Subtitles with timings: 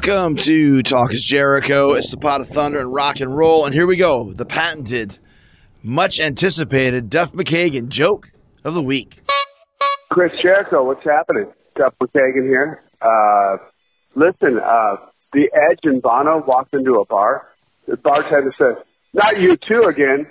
[0.00, 1.94] Welcome to Talk is Jericho.
[1.94, 3.64] It's the pot of thunder and rock and roll.
[3.66, 4.32] And here we go.
[4.32, 5.18] The patented,
[5.82, 8.30] much anticipated Duff McKagan joke
[8.62, 9.22] of the week.
[10.08, 11.52] Chris Jericho, what's happening?
[11.74, 12.84] Duff McKagan here.
[13.02, 13.56] Uh,
[14.14, 14.98] listen, uh,
[15.32, 17.48] the Edge and Bono walked into a bar.
[17.88, 18.76] The bartender says,
[19.14, 20.28] "Not you too again."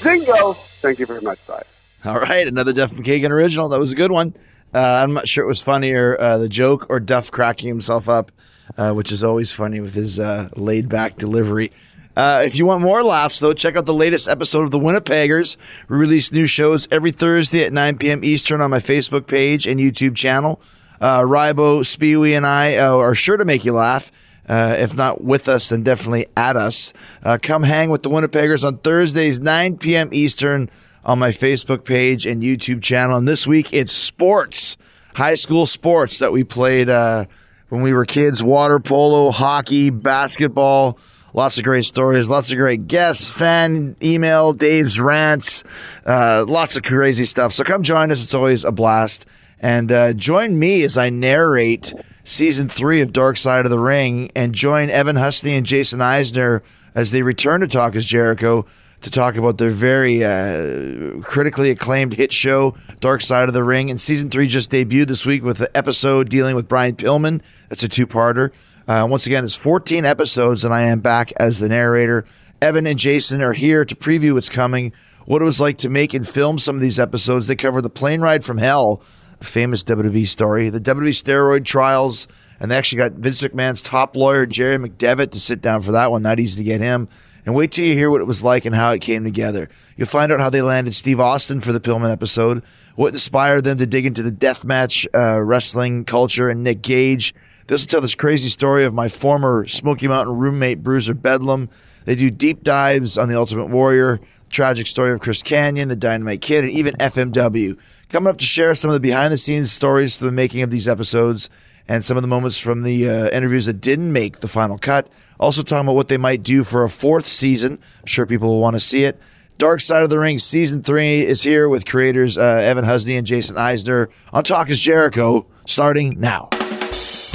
[0.00, 0.56] Zingo.
[0.80, 1.46] Thank you very much.
[1.46, 1.64] Bye.
[2.06, 3.68] All right, another Duff McKagan original.
[3.68, 4.32] That was a good one.
[4.74, 8.32] Uh, I'm not sure it was funnier, uh, the joke or Duff cracking himself up,
[8.76, 11.70] uh, which is always funny with his uh, laid back delivery.
[12.16, 15.56] Uh, if you want more laughs, though, check out the latest episode of The Winnipeggers.
[15.88, 18.24] We release new shows every Thursday at 9 p.m.
[18.24, 20.60] Eastern on my Facebook page and YouTube channel.
[21.00, 24.12] Uh, Rybo, Spewy, and I are sure to make you laugh.
[24.48, 26.92] Uh, if not with us, then definitely at us.
[27.22, 30.08] Uh, come hang with the Winnipeggers on Thursdays, 9 p.m.
[30.12, 30.70] Eastern
[31.04, 33.16] on my Facebook page and YouTube channel.
[33.16, 34.76] And this week it's sports,
[35.14, 37.26] high school sports that we played uh,
[37.68, 40.98] when we were kids water polo, hockey, basketball.
[41.32, 45.64] Lots of great stories, lots of great guests, fan email, Dave's rants,
[46.06, 47.52] uh, lots of crazy stuff.
[47.52, 48.22] So come join us.
[48.22, 49.26] It's always a blast.
[49.58, 54.30] And uh, join me as I narrate season three of Dark Side of the Ring
[54.36, 56.62] and join Evan Husney and Jason Eisener
[56.94, 58.64] as they return to Talk is Jericho
[59.04, 63.90] to talk about their very uh, critically acclaimed hit show, Dark Side of the Ring.
[63.90, 67.42] And season three just debuted this week with the episode dealing with Brian Pillman.
[67.68, 68.50] That's a two parter.
[68.88, 72.24] Uh, once again, it's 14 episodes, and I am back as the narrator.
[72.62, 74.92] Evan and Jason are here to preview what's coming,
[75.26, 77.46] what it was like to make and film some of these episodes.
[77.46, 79.02] They cover the plane ride from hell,
[79.38, 82.26] a famous WWE story, the WWE steroid trials,
[82.58, 86.10] and they actually got Vince McMahon's top lawyer, Jerry McDevitt, to sit down for that
[86.10, 86.22] one.
[86.22, 87.08] Not easy to get him.
[87.46, 89.68] And wait till you hear what it was like and how it came together.
[89.96, 92.62] You'll find out how they landed Steve Austin for the Pillman episode,
[92.96, 97.34] what inspired them to dig into the deathmatch uh, wrestling culture, and Nick Gage.
[97.66, 101.68] This will tell this crazy story of my former Smokey Mountain roommate, Bruiser Bedlam.
[102.06, 105.96] They do deep dives on the Ultimate Warrior, the tragic story of Chris Kanyon, the
[105.96, 107.78] Dynamite Kid, and even FMW.
[108.08, 110.70] Coming up to share some of the behind the scenes stories for the making of
[110.70, 111.50] these episodes
[111.88, 115.08] and some of the moments from the uh, interviews that didn't make the final cut.
[115.38, 117.78] Also, talking about what they might do for a fourth season.
[118.00, 119.20] I'm sure people will want to see it.
[119.56, 123.26] Dark Side of the Ring season three is here with creators uh, Evan Husney and
[123.26, 126.48] Jason Eisener on Talk is Jericho, starting now.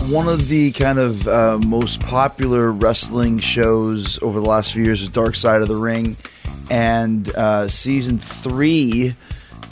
[0.07, 5.01] One of the kind of uh, most popular wrestling shows over the last few years
[5.01, 6.17] is Dark Side of the Ring,
[6.69, 9.16] and uh, season three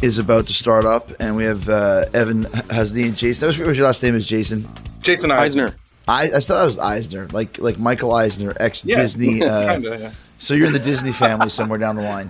[0.02, 3.47] is about to start up, and we have uh, Evan Husney and Jason.
[3.47, 4.16] What was your last name?
[4.16, 4.68] Is Jason?
[5.02, 5.75] Jason Eisener.
[6.08, 9.41] I, I thought that was Eisner, like like Michael Eisner, ex Disney.
[9.47, 10.12] Uh, yeah.
[10.38, 12.30] so you're in the Disney family somewhere down the line.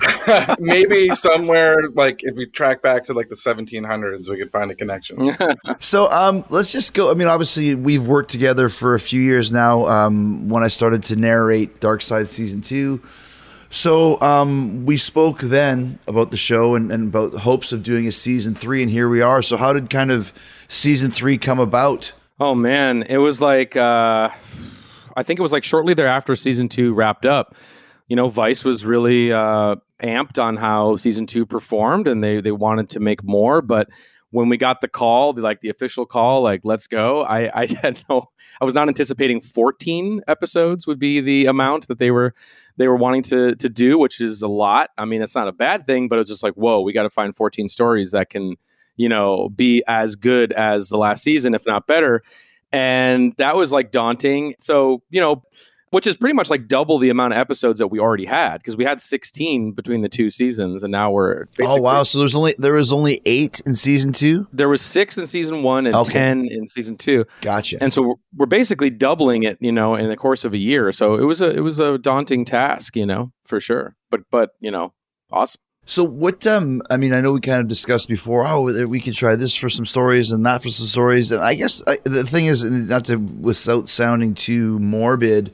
[0.60, 4.76] Maybe somewhere like if we track back to like the 1700s, we could find a
[4.76, 5.26] connection.
[5.80, 7.12] So um, let's just go.
[7.12, 9.86] I mean, obviously, we've worked together for a few years now.
[9.88, 13.02] Um, when I started to narrate Dark Side season two,
[13.70, 18.12] so um, we spoke then about the show and, and about hopes of doing a
[18.12, 19.42] season three, and here we are.
[19.42, 20.34] So how did kind of
[20.68, 22.14] season three come about?
[22.40, 24.30] Oh man, it was like uh,
[25.16, 27.56] I think it was like shortly thereafter season two wrapped up.
[28.08, 32.52] You know, Vice was really uh, amped on how season two performed, and they they
[32.52, 33.62] wanted to make more.
[33.62, 33.90] But
[34.32, 37.68] when we got the call, the, like the official call, like let's go, I I
[37.82, 38.24] had no,
[38.62, 42.34] I was not anticipating fourteen episodes would be the amount that they were
[42.78, 44.92] they were wanting to to do, which is a lot.
[44.98, 47.10] I mean, it's not a bad thing, but it's just like whoa, we got to
[47.10, 48.56] find fourteen stories that can
[48.96, 52.24] you know be as good as the last season, if not better.
[52.72, 54.56] And that was like daunting.
[54.60, 55.44] So you know
[55.92, 58.76] which is pretty much like double the amount of episodes that we already had because
[58.76, 62.04] we had 16 between the two seasons and now we're Oh wow!
[62.04, 64.48] So there's only there was only eight in season two.
[64.52, 66.14] there was six in season one and Okay.
[66.14, 67.78] 10 in season two Gotcha.
[67.82, 70.92] and so we're, we're basically doubling it you know in the course of a year
[70.92, 74.52] so it was a it was a daunting task you know for sure but but
[74.60, 74.94] you know
[75.32, 76.46] awesome So what?
[76.46, 78.46] Um, I mean, I know we kind of discussed before.
[78.46, 81.32] Oh, we could try this for some stories and that for some stories.
[81.32, 85.54] And I guess I, the thing is, not to without sounding too morbid,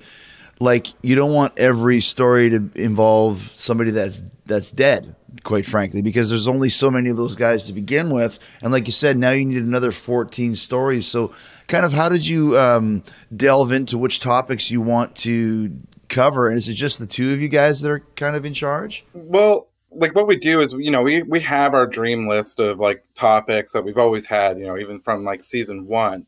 [0.60, 5.16] like you don't want every story to involve somebody that's that's dead.
[5.44, 8.88] Quite frankly, because there's only so many of those guys to begin with, and like
[8.88, 11.06] you said, now you need another 14 stories.
[11.06, 11.34] So,
[11.68, 13.04] kind of, how did you um,
[13.36, 15.78] delve into which topics you want to
[16.08, 16.48] cover?
[16.48, 19.06] And is it just the two of you guys that are kind of in charge?
[19.14, 22.80] well, like what we do is, you know, we we have our dream list of
[22.80, 26.25] like topics that we've always had, you know, even from like season one.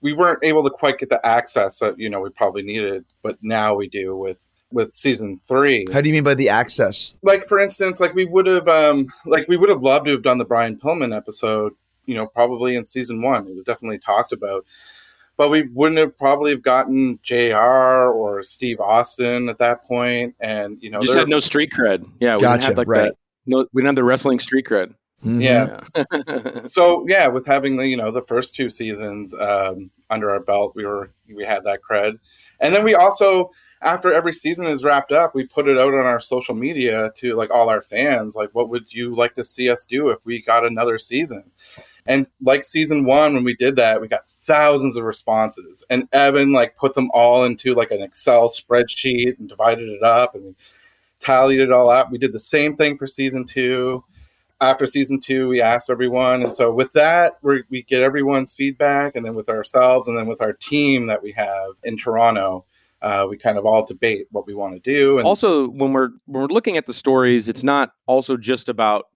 [0.00, 3.36] We weren't able to quite get the access that you know we probably needed, but
[3.42, 5.86] now we do with with season three.
[5.92, 7.14] How do you mean by the access?
[7.22, 10.22] like for instance, like we would have um like we would have loved to have
[10.22, 11.74] done the Brian Pillman episode,
[12.06, 13.48] you know, probably in season one.
[13.48, 14.64] It was definitely talked about.
[15.38, 17.54] But we wouldn't have probably have gotten Jr.
[17.54, 22.04] or Steve Austin at that point, and you know, just had no street cred.
[22.20, 23.02] Yeah, we Gotcha, didn't have like right.
[23.04, 23.16] that.
[23.46, 24.94] No, we didn't have the wrestling street cred.
[25.24, 25.42] Mhm.
[25.42, 25.80] Yeah.
[25.96, 26.62] Yeah.
[26.64, 30.74] so yeah, with having the you know the first two seasons um, under our belt,
[30.74, 32.18] we were we had that cred,
[32.60, 33.50] and then we also
[33.80, 37.34] after every season is wrapped up, we put it out on our social media to
[37.34, 40.42] like all our fans, like what would you like to see us do if we
[40.42, 41.44] got another season?
[42.06, 46.52] And like season one, when we did that, we got thousands of responses, and Evan
[46.52, 50.54] like put them all into like an Excel spreadsheet and divided it up, and we
[51.20, 52.10] tallied it all up.
[52.10, 54.02] We did the same thing for season two
[54.60, 59.24] after season two, we asked everyone, and so with that, we get everyone's feedback, and
[59.24, 62.64] then with ourselves, and then with our team that we have in Toronto,
[63.00, 65.18] uh, we kind of all debate what we want to do.
[65.18, 69.06] And also when we're when we're looking at the stories it's not also just about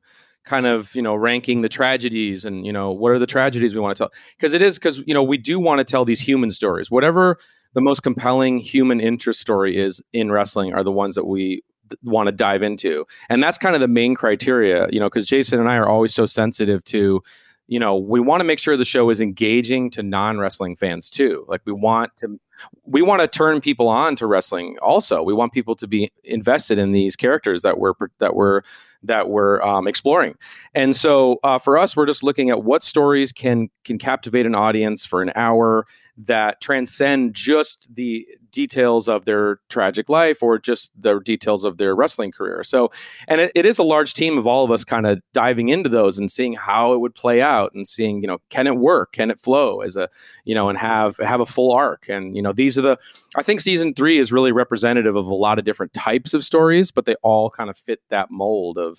[0.44, 3.80] kind of you know ranking the tragedies and you know what are the tragedies we
[3.80, 6.20] want to tell because it is because you know we do want to tell these
[6.20, 6.90] human stories.
[6.90, 7.38] Whatever
[7.74, 11.62] the most compelling human interest story is in wrestling are the ones that we
[12.02, 13.04] want to dive into.
[13.28, 16.14] And that's kind of the main criteria you know because jason and i are always
[16.14, 17.22] so sensitive to
[17.68, 21.44] you know we want to make sure the show is engaging to non-wrestling fans too.
[21.48, 22.38] Like we want to
[22.84, 25.22] we want to turn people on to wrestling also.
[25.22, 28.62] We want people to be invested in these characters that we're that we're
[29.02, 30.34] that we're um, exploring.
[30.74, 34.54] And so uh, for us we're just looking at what stories can can captivate an
[34.54, 40.92] audience for an hour that transcend just the details of their tragic life or just
[41.00, 42.62] the details of their wrestling career.
[42.62, 42.90] So
[43.28, 45.88] and it, it is a large team of all of us kind of diving into
[45.88, 49.12] those and seeing how it would play out and seeing you know can it work?
[49.12, 50.08] Can it flow as a
[50.44, 52.08] you know and have have a full arc?
[52.08, 52.98] And you know these are the
[53.36, 56.90] i think season three is really representative of a lot of different types of stories
[56.90, 58.91] but they all kind of fit that mold of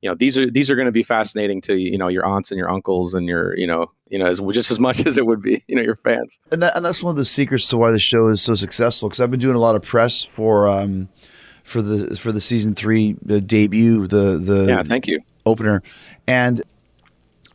[0.00, 2.50] you know these are these are going to be fascinating to you know your aunts
[2.50, 5.26] and your uncles and your you know you know as just as much as it
[5.26, 7.76] would be you know your fans and, that, and that's one of the secrets to
[7.76, 9.08] why the show is so successful.
[9.08, 11.08] Because I've been doing a lot of press for um,
[11.64, 15.82] for the for the season three uh, debut, the the yeah thank you opener,
[16.26, 16.62] and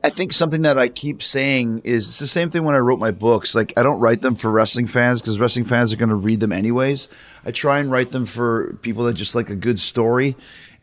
[0.03, 2.99] I think something that I keep saying is it's the same thing when I wrote
[2.99, 3.53] my books.
[3.53, 6.39] Like I don't write them for wrestling fans because wrestling fans are going to read
[6.39, 7.07] them anyways.
[7.45, 10.35] I try and write them for people that just like a good story,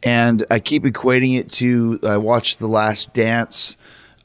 [0.02, 3.76] and I keep equating it to I watched the Last Dance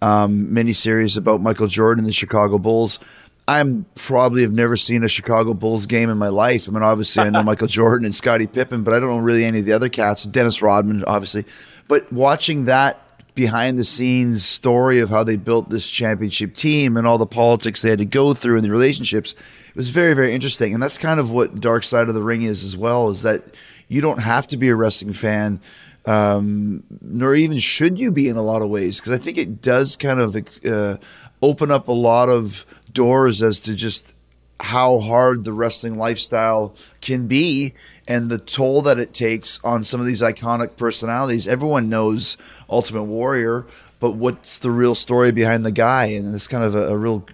[0.02, 3.00] um, miniseries about Michael Jordan and the Chicago Bulls.
[3.48, 6.68] I'm probably have never seen a Chicago Bulls game in my life.
[6.68, 9.44] I mean, obviously I know Michael Jordan and Scottie Pippen, but I don't know really
[9.44, 10.24] any of the other cats.
[10.24, 11.46] Dennis Rodman, obviously,
[11.88, 13.00] but watching that
[13.36, 17.82] behind the scenes story of how they built this championship team and all the politics
[17.82, 19.34] they had to go through and the relationships,
[19.70, 20.74] it was very very interesting.
[20.74, 23.10] And that's kind of what Dark Side of the Ring is as well.
[23.10, 23.44] Is that
[23.88, 25.60] you don't have to be a wrestling fan
[26.06, 29.62] um, nor even should you be in a lot of ways because I think it
[29.62, 30.36] does kind of
[30.66, 30.98] uh,
[31.42, 34.14] open up a lot of doors as to just
[34.60, 37.74] how hard the wrestling lifestyle can be
[38.08, 41.48] and the toll that it takes on some of these iconic personalities.
[41.48, 42.38] Everyone knows
[42.70, 43.66] Ultimate Warrior,
[44.00, 46.06] but what's the real story behind the guy?
[46.06, 47.26] And it's kind of a, a real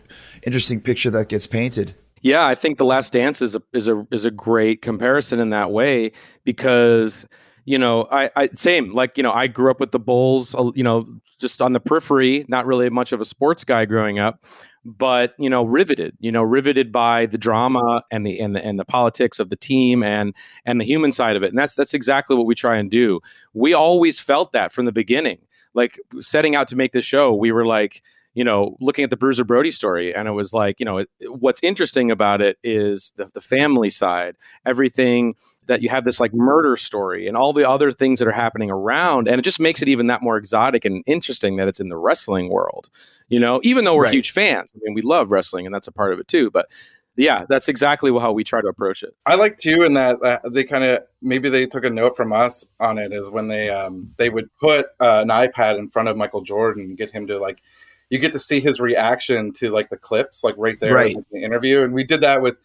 [0.44, 1.96] interesting picture that gets painted.
[2.22, 5.52] Yeah, I think The Last Dance is a is a is a great comparison in
[5.52, 6.12] that way
[6.50, 7.28] because
[7.66, 10.72] you know, I, I same like you know, I grew up with the Bulls, uh,
[10.74, 14.44] you know, just on the periphery, not really much of a sports guy growing up,
[14.84, 18.80] but you know, riveted, you know, riveted by the drama and the and the and
[18.80, 20.34] the politics of the team and
[20.66, 23.20] and the human side of it, and that's that's exactly what we try and do.
[23.54, 25.38] We always felt that from the beginning,
[25.76, 27.36] like setting out to make this show.
[27.36, 28.02] We were like,
[28.34, 31.10] you know, looking at the Bruiser Brody story, and it was like, you know, it,
[31.28, 35.36] what's interesting about it is the, the family side, everything
[35.70, 38.70] that you have this like murder story and all the other things that are happening
[38.70, 41.88] around, and it just makes it even that more exotic and interesting that it's in
[41.88, 42.90] the wrestling world,
[43.30, 44.14] you know, even though we're Right.
[44.14, 44.74] huge fans.
[44.76, 46.52] I mean, we love wrestling, and that's a part of it too.
[46.52, 46.68] But
[47.16, 49.14] yeah, that's exactly how we try to approach it.
[49.26, 52.32] I like too in that uh, they kind of maybe they took a note from
[52.32, 56.08] us on it is when they um they would put uh, an iPad in front
[56.10, 57.62] of Michael Jordan and get him to like
[58.10, 61.16] you get to see his reaction to like the clips like right there Right.
[61.16, 62.56] in the interview and we did that with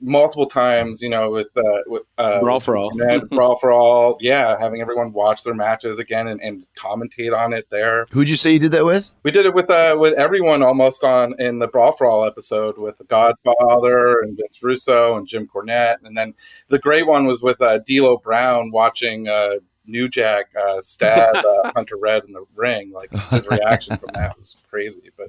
[0.00, 2.90] multiple times you know with uh with uh Brawl for all.
[3.02, 7.52] and brawl for all yeah having everyone watch their matches again and, and commentate on
[7.52, 9.12] it there Who'd you say you did that with?
[9.24, 12.78] we did it with uh with everyone almost on in the Brawl for All episode
[12.78, 16.34] with the Godfather and Vince Russo and Jim Cornette, and then
[16.68, 19.54] the great one was with uh, D'Lo Brown watching uh,
[19.86, 22.92] New Jack uh, stab uh, Hunter Red in the ring.
[22.92, 25.28] Like his reaction from that was crazy, but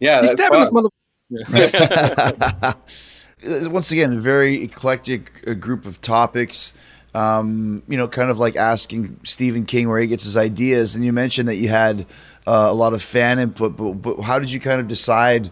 [0.00, 0.82] yeah, He's that's stabbing this fun.
[0.82, 0.88] mother.
[3.44, 6.72] Once again, a very eclectic uh, group of topics.
[7.14, 10.94] Um, you know, kind of like asking Stephen King where he gets his ideas.
[10.94, 12.02] And you mentioned that you had
[12.46, 15.50] uh, a lot of fan input, but, but how did you kind of decide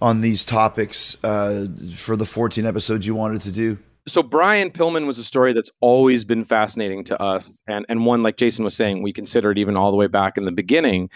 [0.00, 3.78] on these topics uh, for the 14 episodes you wanted to do?
[4.08, 8.24] So Brian Pillman was a story that's always been fascinating to us, and and one
[8.24, 11.08] like Jason was saying, we considered even all the way back in the beginning.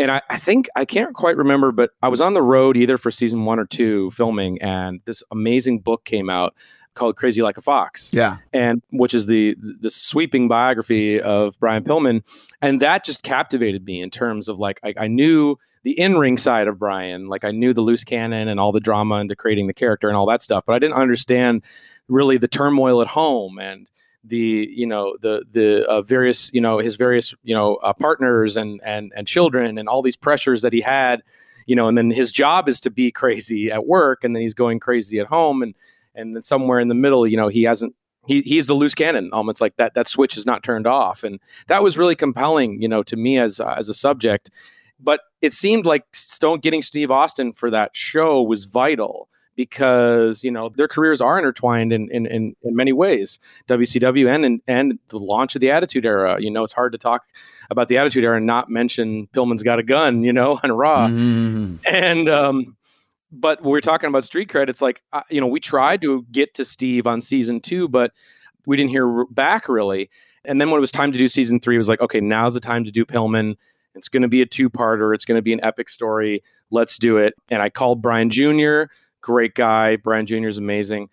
[0.00, 2.96] And I, I think I can't quite remember, but I was on the road either
[2.96, 6.54] for season one or two filming, and this amazing book came out
[6.94, 8.10] called Crazy Like a Fox.
[8.12, 8.38] Yeah.
[8.54, 12.22] And which is the the sweeping biography of Brian Pillman.
[12.62, 16.66] And that just captivated me in terms of like I, I knew the in-ring side
[16.66, 19.74] of Brian, like I knew the loose cannon and all the drama into creating the
[19.74, 21.62] character and all that stuff, but I didn't understand
[22.08, 23.86] really the turmoil at home and
[24.24, 28.56] the you know the the uh, various you know his various you know uh, partners
[28.56, 31.22] and and and children and all these pressures that he had
[31.66, 34.54] you know and then his job is to be crazy at work and then he's
[34.54, 35.74] going crazy at home and
[36.14, 37.94] and then somewhere in the middle you know he hasn't
[38.26, 41.24] he, he's the loose cannon almost like that that switch is not turned off.
[41.24, 44.50] And that was really compelling you know to me as uh, as a subject.
[44.98, 49.28] But it seemed like stone getting steve austin for that show was vital
[49.60, 53.38] because you know their careers are intertwined in in, in, in many ways
[53.68, 56.40] wcw and, and and the launch of the attitude era.
[56.40, 57.24] You know it's hard to talk
[57.68, 61.08] about the attitude era and not mention pillman's got a gun you know on raw.
[61.08, 61.78] Mhm.
[61.86, 62.74] and um
[63.30, 66.54] but we're talking about street cred it's like uh, you know we tried to get
[66.54, 68.12] to steve on season two but
[68.64, 70.08] we didn't hear back really.
[70.46, 72.54] And then when it was time to do season three it was like okay now's
[72.54, 73.56] the time to do pillman.
[73.94, 75.12] It's going to be a two-parter.
[75.12, 76.44] It's going to be an epic story.
[76.70, 77.34] Let's do it.
[77.50, 78.84] And i called brian jr
[79.20, 81.08] great guy brian jr is amazing.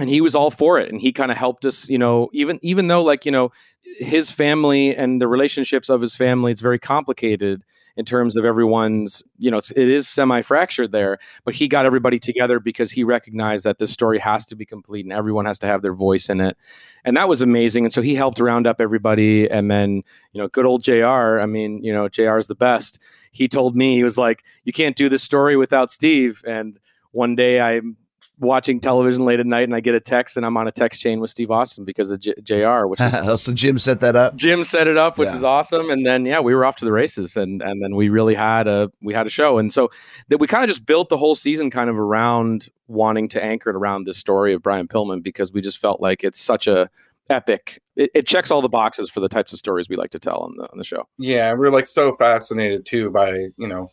[0.00, 2.60] And he was all for it and he kind of helped us you know even
[2.62, 3.50] even though like you know
[3.98, 7.64] his family and the relationships of his family it's very complicated
[7.96, 11.84] in terms of everyone's you know it's, it is semi fractured there but he got
[11.84, 15.58] everybody together because he recognized that this story has to be complete and everyone has
[15.58, 16.56] to have their voice in it.
[17.04, 20.48] And that was amazing and so he helped round up everybody and then you know
[20.48, 23.02] good old jr i mean you know jr is the best.
[23.30, 26.78] He told me he was like you can't do this story without steve and
[27.12, 27.96] one day i'm
[28.40, 31.00] watching television late at night and i get a text and i'm on a text
[31.00, 33.12] chain with steve austin because of J- jr which is
[33.42, 34.36] so Jim set that up.
[34.36, 35.34] Jim set it up, which Yeah.
[35.36, 35.90] is awesome.
[35.90, 38.68] And then yeah, we were off to the races, and and then we really had
[38.68, 39.90] a we had a show, and so
[40.28, 43.70] that we kind of just built the whole season kind of around wanting to anchor
[43.70, 46.88] it around this story of Brian Pillman because we just felt like it's such a
[47.28, 47.80] epic.
[47.96, 50.38] It, it checks all the boxes for the types of stories we like to tell
[50.38, 51.08] on the on the show.
[51.18, 53.90] Yeah, we're like so fascinated too by you know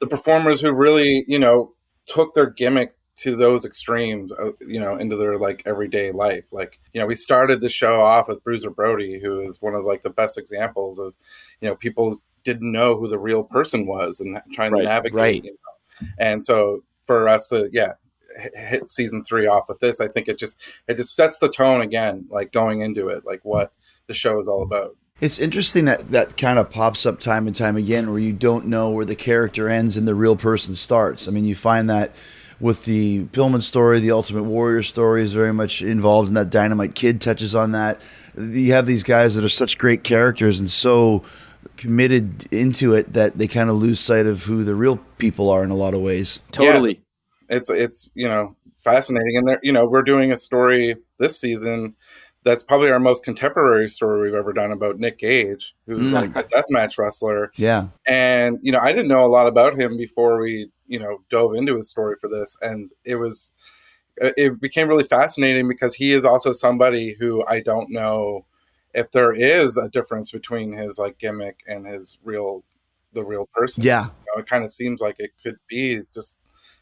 [0.00, 1.73] the performers who really you know
[2.06, 6.52] took their gimmick to those extremes, uh, you know, into their like everyday life.
[6.52, 9.84] Like you know, we started the show off with Bruiser Brody, who is one of
[9.84, 11.14] like the best examples of
[11.60, 15.14] you know people didn't know who the real person was and trying Right, to navigate.
[15.14, 15.44] right.
[15.44, 16.08] You know?
[16.18, 17.92] And so for us to yeah
[18.38, 20.56] hit- hit season three off with this, I think it just
[20.88, 23.72] it just sets the tone again, like going into it, like what
[24.08, 24.96] the show is all about.
[25.20, 28.66] It's interesting that that kind of pops up time and time again where you don't
[28.66, 31.28] know where the character ends and the real person starts.
[31.28, 32.14] I mean, you find that
[32.58, 36.50] with the Pillman story, the Ultimate Warrior story is very much involved in that.
[36.50, 38.00] Dynamite Kid touches on that.
[38.36, 41.22] You have these guys that are such great characters and so
[41.76, 45.62] committed into it that they kind of lose sight of who the real people are
[45.62, 46.40] in a lot of ways.
[46.50, 47.02] Totally.
[47.48, 51.94] it's it's you know fascinating and there you know we're doing a story this season
[52.44, 56.12] that's probably our most contemporary story we've ever done about Nick Gage who's Mm.
[56.34, 57.88] like a deathmatch wrestler Yeah.
[58.06, 61.54] and you know I didn't know a lot about him before we you know dove
[61.54, 63.50] into his story for this and it was
[64.18, 68.44] it became really fascinating because he is also somebody who I don't know
[68.94, 72.62] if there is a difference between his like gimmick and his real
[73.12, 74.04] the real person Yeah.
[74.04, 76.36] You know, it kind of seems like it could be just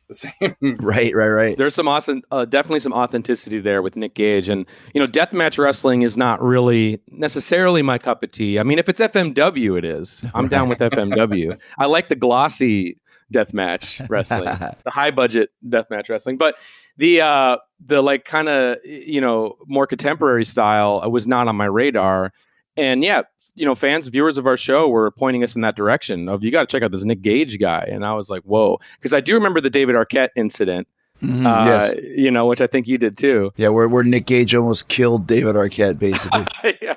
[0.09, 1.56] the same Right, right, right.
[1.56, 5.59] There's some awesome, uh, definitely some authenticity there with Nick Gage, and you know, deathmatch
[5.59, 8.59] wrestling is not really necessarily my cup of tea.
[8.59, 10.25] I mean, if it's FMW, it is.
[10.35, 11.59] I'm down with FMW.
[11.78, 12.99] I like the glossy
[13.32, 16.56] deathmatch wrestling, the high budget deathmatch wrestling, but
[16.97, 21.66] the uh, the like kind of you know more contemporary style was not on my
[21.66, 22.32] radar.
[22.76, 23.23] And yeah,
[23.54, 26.50] you know, fans, viewers of our show were pointing us in that direction of you
[26.50, 29.21] got to check out this Nick Gage guy, and I was like, whoa, because I
[29.21, 30.88] do remember the David Arquette incident
[31.23, 31.94] Mhm, uh, yes.
[32.16, 33.52] you know, which I think you did too.
[33.56, 36.44] Yeah, where, where Nick Gage almost killed David Arquette, basically.
[36.82, 36.97] yeah.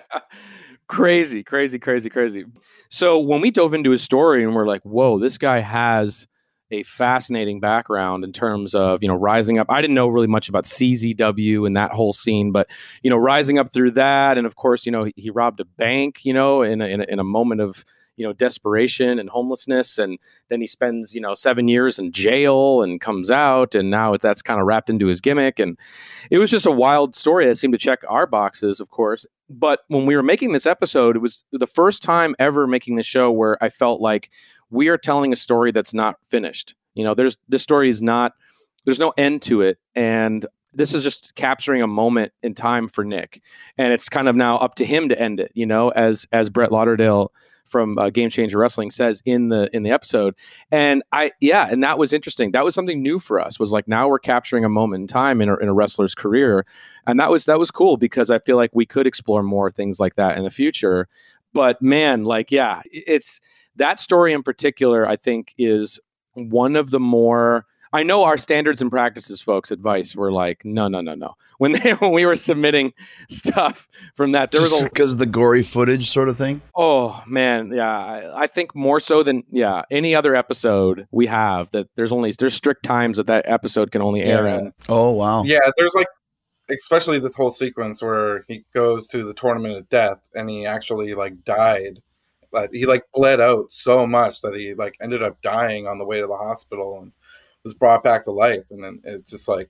[0.88, 2.46] Crazy, crazy, crazy, crazy.
[2.90, 6.28] So when we dove into his story and we're like, whoa, this guy has
[6.72, 9.68] a fascinating background in terms of, you know, rising up.
[9.70, 12.68] I didn't know really much about CZW and that whole scene, but,
[13.04, 14.38] you know, rising up through that.
[14.38, 17.02] And of course, you know, he, he robbed a bank, you know, in a, in
[17.02, 17.84] a, in a moment of,
[18.18, 19.98] you know, desperation and homelessness.
[19.98, 20.18] And
[20.50, 23.76] then he spends, you know, seven years in jail and comes out.
[23.76, 25.60] And now that's kind of wrapped into his gimmick.
[25.60, 25.78] And
[26.32, 29.26] it was just a wild story that seemed to check our boxes, of course.
[29.50, 33.04] But when we were making this episode, it was the first time ever making the
[33.04, 34.32] show where I felt like
[34.70, 36.76] we are telling a story that's not finished.
[36.94, 38.34] You know, there's this story is not
[38.86, 43.04] there's no end to it, and this is just capturing a moment in time for
[43.04, 43.42] Nick,
[43.78, 45.52] and it's kind of now up to him to end it.
[45.56, 47.32] You know, as as Brett Lauderdale
[47.66, 50.36] from uh, Game Changer Wrestling says in the in the episode.
[50.72, 52.52] And I yeah, and that was interesting.
[52.52, 53.60] That was something new for us.
[53.60, 56.66] Was like now we're capturing a moment in time in in a wrestler's career,
[57.08, 60.00] and that was that was cool because I feel like we could explore more things
[60.00, 61.08] like that in the future.
[61.56, 63.40] But man, like yeah, it's
[63.78, 65.08] that story in particular.
[65.08, 66.00] I think is
[66.34, 70.90] one of the more I know our standards and practices folks advice were like, no,
[70.90, 71.36] no, no, no.
[71.58, 72.94] When they when we were submitting
[73.30, 76.62] stuff from that, there Just was because of the gory footage sort of thing.
[76.76, 77.90] Oh man, yeah.
[77.90, 82.34] I, I, think more so than yeah any other episode we have that there's only
[82.38, 84.58] there's strict times that that episode can only air yeah.
[84.58, 84.74] in.
[84.90, 85.44] Oh wow.
[85.44, 86.08] Yeah, there's like
[86.70, 91.14] especially this whole sequence where he goes to the tournament of death and he actually
[91.14, 92.02] like died.
[92.52, 96.06] Like he like bled out so much that he like ended up dying on the
[96.06, 97.12] way to the hospital and
[97.64, 99.70] was brought back to life, and then it's just like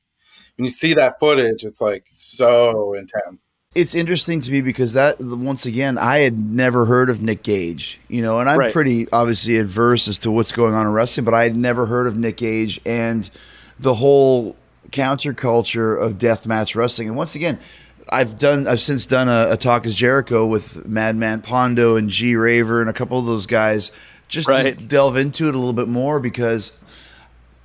[0.58, 3.48] when you see that footage, it's like so intense.
[3.74, 8.00] It's interesting to me because that once again, I had never heard of Nick Gage,
[8.08, 8.72] you know, and I'm right.
[8.72, 12.08] pretty obviously adverse as to what's going on in wrestling, but I had never heard
[12.08, 13.30] of Nick Gage and
[13.80, 14.56] the whole
[14.92, 17.08] counterculture of deathmatch wrestling.
[17.08, 17.60] And once again,
[18.10, 22.36] I've done I've since done a, a talk is Jericho with Madman Pondo and G
[22.36, 23.92] Raver and a couple of those guys
[24.28, 24.78] just right.
[24.78, 26.72] to delve into it a little bit more because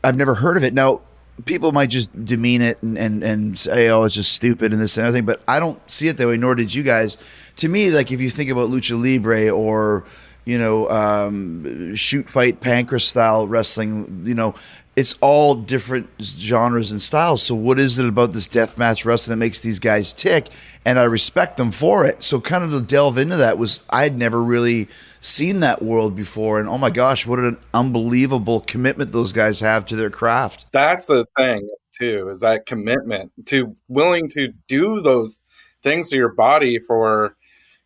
[0.03, 0.75] I've never heard of it.
[0.75, 1.01] Now,
[1.45, 4.97] people might just demean it and, and, and say, oh, it's just stupid and this
[4.97, 7.17] and everything, but I don't see it that way, nor did you guys.
[7.57, 10.05] To me, like if you think about lucha libre or,
[10.45, 14.55] you know, um, shoot fight pancrase style wrestling, you know,
[15.01, 17.43] it's all different genres and styles.
[17.43, 20.49] So what is it about this deathmatch wrestling that makes these guys tick?
[20.85, 22.23] And I respect them for it.
[22.23, 24.89] So kind of to delve into that was I had never really
[25.21, 26.61] seen that world before.
[26.61, 30.67] And oh my gosh, what an unbelievable commitment those guys have to their craft.
[30.73, 31.67] That's the thing
[31.99, 35.43] too, is that commitment to willing to do those
[35.83, 37.37] things to your body for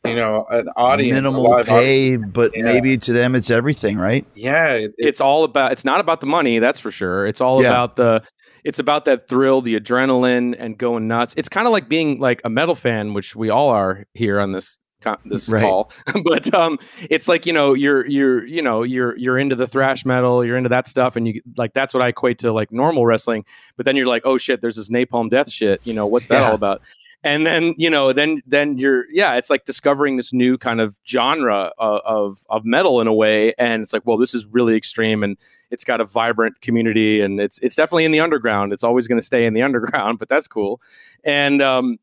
[0.04, 2.32] you know an audience minimal pay audience.
[2.32, 2.62] but yeah.
[2.62, 6.20] maybe to them it's everything right yeah it, it, it's all about it's not about
[6.20, 7.68] the money that's for sure it's all yeah.
[7.68, 8.22] about the
[8.64, 12.40] it's about that thrill the adrenaline and going nuts it's kind of like being like
[12.44, 14.78] a metal fan which we all are here on this
[15.26, 15.60] this right.
[15.60, 15.90] call
[16.24, 16.78] but um
[17.10, 20.56] it's like you know you're you're you know you're you're into the thrash metal you're
[20.56, 23.44] into that stuff and you like that's what i equate to like normal wrestling
[23.76, 26.40] but then you're like oh shit there's this napalm death shit you know what's that
[26.40, 26.48] yeah.
[26.48, 26.80] all about
[27.24, 30.98] and then you know then then you're yeah it's like discovering this new kind of
[31.06, 33.54] genre of, of, of metal in a way.
[33.58, 35.36] And it's like well this is really extreme and
[35.70, 38.72] it's got a vibrant community and it's it's definitely in the underground.
[38.72, 40.80] It's always going to stay in the underground but that's cool.
[41.24, 41.98] And um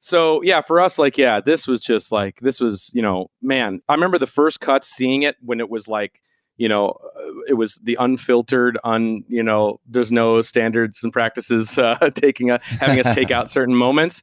[0.00, 3.80] so yeah for us like yeah this was just like this was you know man
[3.88, 6.20] i remember the first cut seeing it when it was like
[6.58, 11.78] you know uh, it was the unfiltered un you know there's no standards and practices
[11.78, 14.22] uh, taking a having us take out certain moments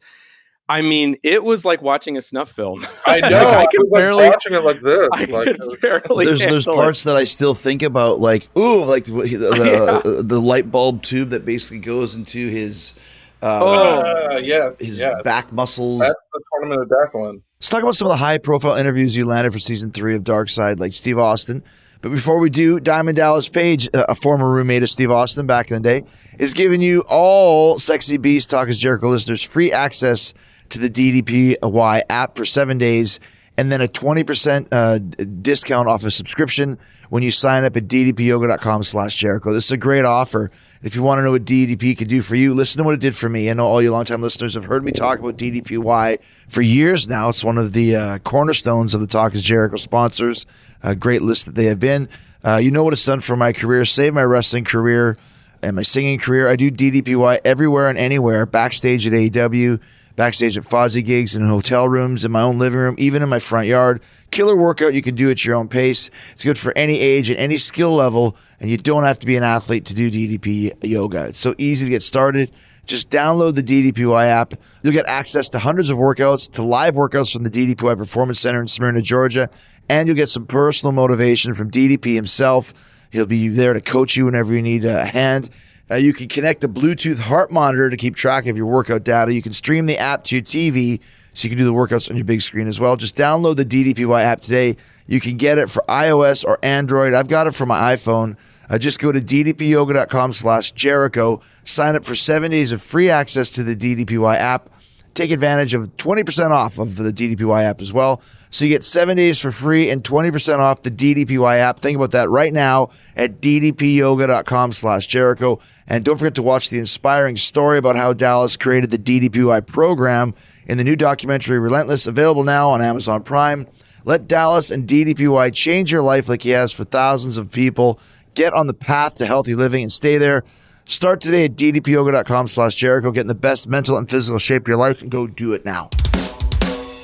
[0.71, 2.87] I mean, it was like watching a snuff film.
[3.05, 3.37] I know.
[3.37, 5.09] I, I could barely like watching it like this.
[5.13, 7.05] I like, barely there's there's parts it.
[7.09, 10.21] that I still think about, like ooh, like the the, yeah.
[10.21, 12.93] the light bulb tube that basically goes into his.
[13.41, 15.15] Uh, oh yes, his yes.
[15.23, 15.99] back muscles.
[16.01, 17.41] That's the tournament of death one.
[17.59, 20.23] Let's talk about some of the high profile interviews you landed for season three of
[20.23, 21.63] Dark Side, like Steve Austin.
[22.01, 25.81] But before we do, Diamond Dallas Page, a former roommate of Steve Austin back in
[25.81, 26.03] the day,
[26.39, 30.33] is giving you all Sexy Beast Talk is Jericho listeners free access
[30.71, 33.19] to the DDPY app for seven days
[33.57, 34.97] and then a 20% uh,
[35.41, 36.79] discount off a subscription
[37.09, 39.53] when you sign up at ddpyoga.com slash Jericho.
[39.53, 40.49] This is a great offer.
[40.81, 43.01] If you want to know what DDP can do for you, listen to what it
[43.01, 43.49] did for me.
[43.49, 47.29] I know all you longtime listeners have heard me talk about DDPY for years now.
[47.29, 50.45] It's one of the uh, cornerstones of the Talk is Jericho sponsors.
[50.81, 52.07] A great list that they have been.
[52.43, 55.17] Uh, you know what it's done for my career, saved my wrestling career
[55.61, 56.47] and my singing career.
[56.47, 59.79] I do DDPY everywhere and anywhere, backstage at AEW
[60.21, 63.29] backstage at Fozzy gigs and in hotel rooms, in my own living room, even in
[63.29, 64.03] my front yard.
[64.29, 66.11] Killer workout you can do at your own pace.
[66.33, 69.35] It's good for any age and any skill level, and you don't have to be
[69.35, 71.29] an athlete to do DDP yoga.
[71.29, 72.51] It's so easy to get started.
[72.85, 74.53] Just download the DDPY app.
[74.83, 78.61] You'll get access to hundreds of workouts, to live workouts from the DDPY Performance Center
[78.61, 79.49] in Smyrna, Georgia,
[79.89, 82.75] and you'll get some personal motivation from DDP himself.
[83.09, 85.49] He'll be there to coach you whenever you need a hand.
[85.91, 89.33] Uh, you can connect a Bluetooth heart monitor to keep track of your workout data.
[89.33, 91.01] You can stream the app to your TV
[91.33, 92.95] so you can do the workouts on your big screen as well.
[92.95, 94.77] Just download the DDPY app today.
[95.07, 97.13] You can get it for iOS or Android.
[97.13, 98.37] I've got it for my iPhone.
[98.69, 101.41] Uh, just go to ddpyoga.com slash Jericho.
[101.65, 104.69] Sign up for seven days of free access to the DDPY app.
[105.13, 108.21] take advantage of 20% off of the DDPY app as well.
[108.51, 111.79] So you get seven days for free and 20% off the DDPY app.
[111.79, 115.59] Think about that right now at ddpyoga.com slash Jericho.
[115.87, 120.33] And don't forget to watch the inspiring story about how Dallas created the DDPY program
[120.67, 123.67] in the new documentary Relentless, available now on Amazon Prime.
[124.03, 128.01] Let Dallas and DDPY change your life like he has for thousands of people.
[128.35, 130.43] Get on the path to healthy living and stay there.
[130.83, 133.11] Start today at ddpyoga.com slash Jericho.
[133.11, 135.63] Get in the best mental and physical shape of your life and go do it
[135.63, 135.89] now.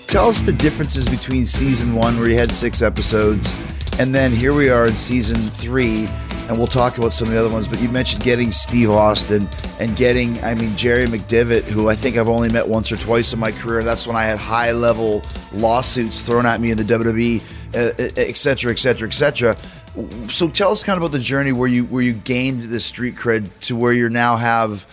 [0.08, 3.54] Tell us the differences between season one, where you had six episodes,
[4.00, 6.08] and then here we are in season three,
[6.48, 7.68] and we'll talk about some of the other ones.
[7.68, 9.50] But you mentioned getting Steve Austin
[9.82, 13.34] and getting, I mean, Jerry McDevitt, who I think I've only met once or twice
[13.34, 13.84] in my career.
[13.84, 17.42] That's when I had high level lawsuits thrown at me in the WWE,
[17.76, 19.58] uh, uh, et cetera, et cetera, et cetera.
[20.30, 23.18] So tell us kind of about the journey where you where you gained this street
[23.18, 24.88] cred to where you now have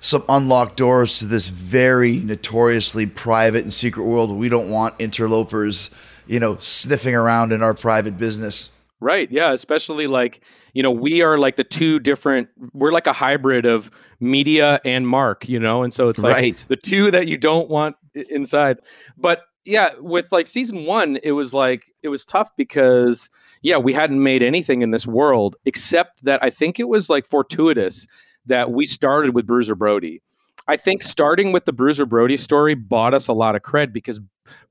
[0.00, 4.30] some unlocked doors to this very notoriously private and secret world.
[4.30, 5.90] We don't want interlopers,
[6.26, 8.70] you know, sniffing around in our private business.
[9.00, 9.30] Right.
[9.30, 9.52] Yeah.
[9.52, 13.90] Especially like, you know, we are like the two different, we're like a hybrid of
[14.20, 15.82] media and Mark, you know?
[15.82, 16.66] And so it's like right.
[16.68, 18.78] the two that you don't want inside.
[19.16, 23.30] But yeah, with like season one, it was like, it was tough because,
[23.62, 27.26] yeah, we hadn't made anything in this world except that I think it was like
[27.26, 28.06] fortuitous
[28.48, 30.22] that we started with Bruiser Brody.
[30.66, 34.20] I think starting with the Bruiser Brody story bought us a lot of cred because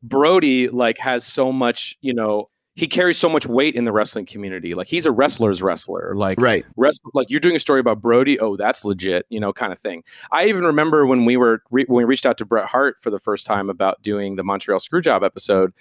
[0.04, 4.28] Brody like has so much, you know, he carries so much weight in the wrestling
[4.28, 4.76] community.
[4.76, 6.16] Like he's a wrestler's wrestler.
[6.16, 8.40] Like right, rest, like you're doing a story about Brody.
[8.40, 10.04] Oh, that's legit, you know, kind of thing.
[10.32, 13.10] I even remember when we were re- when we reached out to Bret Hart for
[13.10, 15.74] the first time about doing the Montreal Screwjob episode,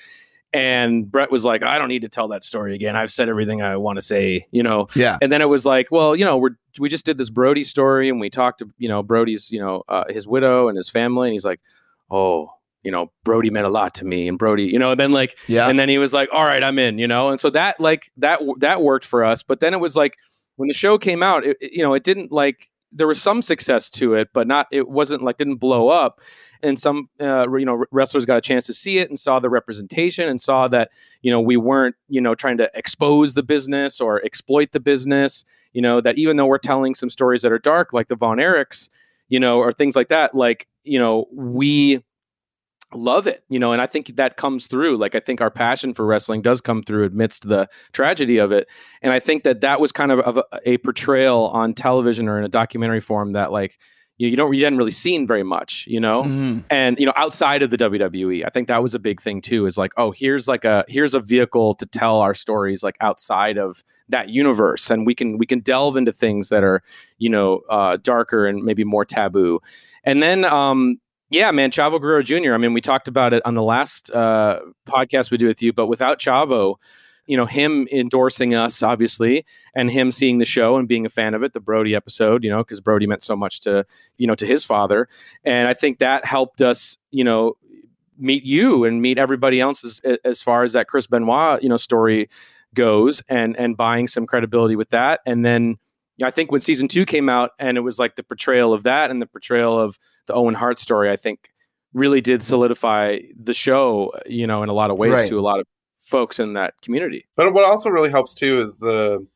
[0.53, 2.97] and Bret was like, I don't need to tell that story again.
[2.97, 4.87] I've said everything I want to say, you know?
[4.95, 5.19] Yeah.
[5.21, 8.09] And then it was like, well, you know, we're, we just did this Brody story
[8.09, 11.29] and we talked to, you know, Brody's, you know, uh, his widow and his family.
[11.29, 11.61] And he's like,
[12.11, 12.51] oh,
[12.83, 15.37] you know, Brody meant a lot to me and Brody, you know, and then like,
[15.49, 15.69] yeah.
[15.69, 17.31] And then he was like, all right, I'm in, you know?
[17.31, 19.43] And so that, like, that, that worked for us.
[19.43, 20.17] But then it was like,
[20.55, 23.91] when the show came out, it, you know, it didn't like, there was some success
[23.91, 26.21] to it, but not, it wasn't like, didn't blow up
[26.63, 29.51] and some uh, you know wrestlers got a chance to see it and saw the
[29.51, 30.91] representation and saw that
[31.23, 35.45] you know we weren't you know trying to expose the business or exploit the business
[35.73, 38.39] you know that even though we're telling some stories that are dark like the von
[38.39, 38.89] erichs
[39.29, 42.03] you know or things like that like you know we
[42.95, 44.97] love it you know and i think that comes through.
[44.97, 48.69] Like i think our passion for wrestling does come through amidst the tragedy of it.
[49.03, 52.39] And i think that that was kind of, of a, a portrayal on television or
[52.39, 53.79] in a documentary form that like
[54.19, 56.23] you, you don't you hadn't really seen very much, you know.
[56.23, 56.61] Mm-hmm.
[56.71, 59.67] And you know, outside of the WWE, I think that was a big thing too.
[59.67, 63.59] Is like, oh, here's like a here's a vehicle to tell our stories like outside
[63.59, 66.83] of that universe, and we can we can delve into things that are
[67.19, 69.61] you know uh, darker and maybe more taboo.
[70.05, 70.99] And then um,
[71.31, 72.55] yeah, man, Chavo Guerrero Jr.
[72.55, 75.73] I mean, we talked about it on the last uh, podcast we did with you,
[75.73, 76.77] but without Chavo,
[77.27, 81.35] you know him endorsing us obviously and him seeing the show and being a fan
[81.35, 83.85] of it the brody episode you know because brody meant so much to
[84.17, 85.09] you know to his father
[85.45, 87.57] and i think that helped us you know
[88.19, 91.77] meet you and meet everybody else as, as far as that chris benoit you know
[91.77, 92.29] story
[92.75, 95.77] goes and and buying some credibility with that and then
[96.17, 98.73] you know, i think when season two came out and it was like the portrayal
[98.73, 101.51] of that and the portrayal of the owen hart story i think
[101.93, 105.29] really did solidify the show you know in a lot of ways right.
[105.29, 105.67] to a lot of
[106.07, 107.27] folks in that community.
[107.35, 109.27] But what also really helps too is the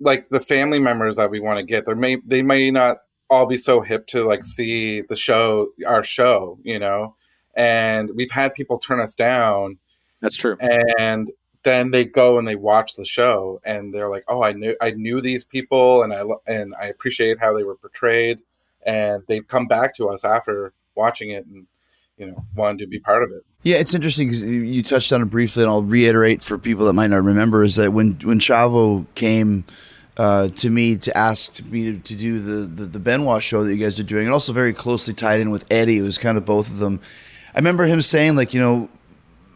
[0.00, 1.86] like the family members that we want to get.
[1.86, 2.98] There may they may not
[3.30, 7.14] all be so hip to like see the show our show, you know.
[7.54, 9.78] And we've had people turn us down.
[10.20, 10.56] That's true.
[10.98, 11.30] And
[11.62, 14.90] then they go and they watch the show and they're like, "Oh, I knew I
[14.90, 18.40] knew these people and I and I appreciate how they were portrayed."
[18.84, 21.66] And they've come back to us after watching it and
[22.16, 23.44] you know wanted to be part of it.
[23.62, 26.92] Yeah, it's interesting because you touched on it briefly, and I'll reiterate for people that
[26.92, 29.64] might not remember is that when when Chavo came.
[30.18, 33.84] Uh, to me, to ask me to, do the, the, the Benoit show that you
[33.84, 35.98] guys are doing, and also very closely tied in with Eddie.
[35.98, 37.00] It was kind of both of them.
[37.54, 38.88] I remember him saying, like, you know,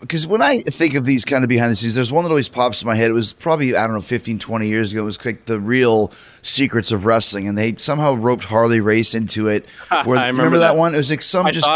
[0.01, 2.49] because when I think of these kind of behind the scenes, there's one that always
[2.49, 3.11] pops in my head.
[3.11, 5.03] It was probably, I don't know, 15, 20 years ago.
[5.03, 7.47] It was like the real secrets of wrestling.
[7.47, 9.67] And they somehow roped Harley Race into it.
[9.89, 10.73] Where, I remember, remember that.
[10.73, 10.77] that.
[10.77, 10.95] one?
[10.95, 11.71] It was like some I just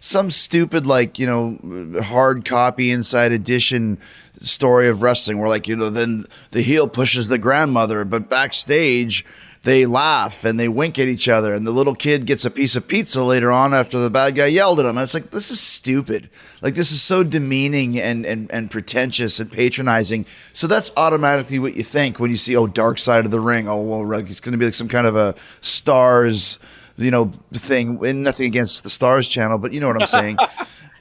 [0.00, 3.98] some stupid, like, you know, hard copy inside edition
[4.40, 9.24] story of wrestling where, like, you know, then the heel pushes the grandmother, but backstage,
[9.64, 12.76] they laugh and they wink at each other, and the little kid gets a piece
[12.76, 14.96] of pizza later on after the bad guy yelled at him.
[14.96, 16.30] And it's like this is stupid.
[16.62, 20.26] Like this is so demeaning and and and pretentious and patronizing.
[20.52, 23.68] So that's automatically what you think when you see oh Dark Side of the Ring.
[23.68, 26.58] Oh well, it's going to be like some kind of a stars
[26.96, 28.04] you know, thing.
[28.04, 30.38] And nothing against the Stars channel, but you know what I'm saying.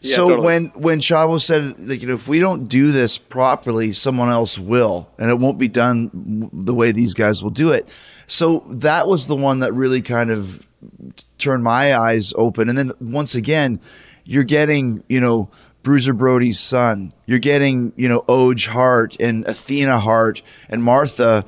[0.06, 0.46] Yeah, so totally.
[0.46, 4.60] when when Chavo said like you know if we don't do this properly, someone else
[4.60, 7.88] will, and it won't be done the way these guys will do it.
[8.28, 10.66] So that was the one that really kind of
[11.38, 12.70] turned my eyes open.
[12.70, 13.80] And then once again,
[14.26, 15.50] you're getting you know
[15.84, 21.46] Bruiser Brody's son, you're getting you know Oje Hart and Athena Hart and Martha.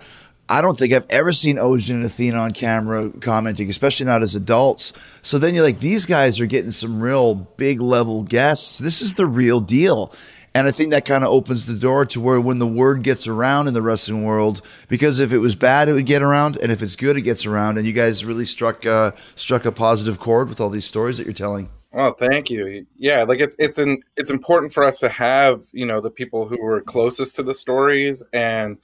[0.48, 4.36] I don't think I've ever seen Oje and Athena on camera commenting, especially not as
[4.36, 4.94] adults.
[5.24, 8.78] So then you're like, these guys are getting some real big level guests.
[8.78, 10.14] This is the real deal.
[10.56, 13.28] And I think that kind of opens the door to where when the word gets
[13.28, 16.72] around in the wrestling world, because if it was bad, it would get around, and
[16.72, 17.78] if it's good, it gets around.
[17.78, 21.26] And you guys really struck uh, struck a positive chord with all these stories that
[21.26, 21.70] you're telling.
[21.92, 22.86] Oh, thank you.
[22.96, 26.48] Yeah, like it's it's an it's important for us to have you know the people
[26.48, 28.78] who were closest to the stories and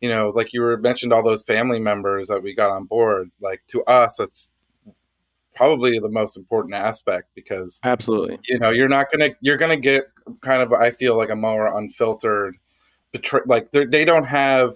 [0.00, 3.30] you know like you were mentioned all those family members that we got on board.
[3.42, 4.52] Like to us, it's
[5.60, 8.38] probably the most important aspect because Absolutely.
[8.48, 10.04] you know you're not gonna you're gonna get
[10.40, 12.56] kind of I feel like a more unfiltered
[13.12, 14.74] betray like they don't have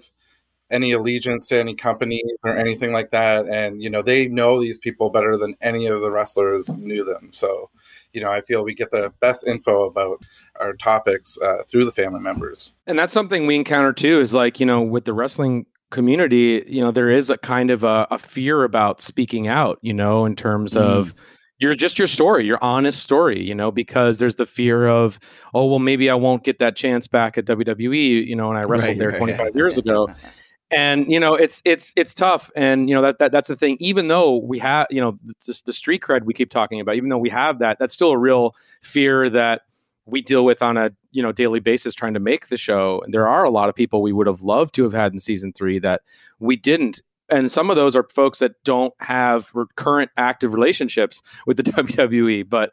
[0.70, 3.48] any allegiance to any company or anything like that.
[3.48, 7.30] And you know they know these people better than any of the wrestlers knew them.
[7.32, 7.70] So
[8.12, 10.22] you know i feel we get the best info about
[10.60, 12.74] our topics uh, through the family members.
[12.86, 16.80] And that's something we encounter too is like you know with the wrestling community you
[16.82, 20.34] know there is a kind of a, a fear about speaking out you know in
[20.36, 20.80] terms Mm.
[20.80, 21.14] of
[21.60, 25.18] your just your story your honest story you know because there's the fear of
[25.54, 28.62] oh well maybe i won't get that chance back at wwe you know and i
[28.62, 29.18] wrestled Right, there right.
[29.18, 30.08] 25 years ago
[30.72, 33.76] and you know it's it's it's tough and you know that, that that's the thing
[33.78, 37.08] even though we have you know the, the street cred we keep talking about even
[37.08, 39.62] though we have that that's still a real fear that
[40.06, 43.00] we deal with on a you know daily basis trying to make the show.
[43.04, 45.18] And there are a lot of people we would have loved to have had in
[45.18, 46.02] season three that
[46.38, 47.00] we didn't.
[47.30, 51.62] And some of those are folks that don't have re- current active relationships with the
[51.72, 52.72] WWE but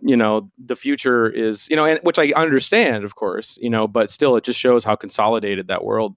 [0.00, 3.86] you know the future is you know and which I understand of course you know
[3.86, 6.14] but still it just shows how consolidated that world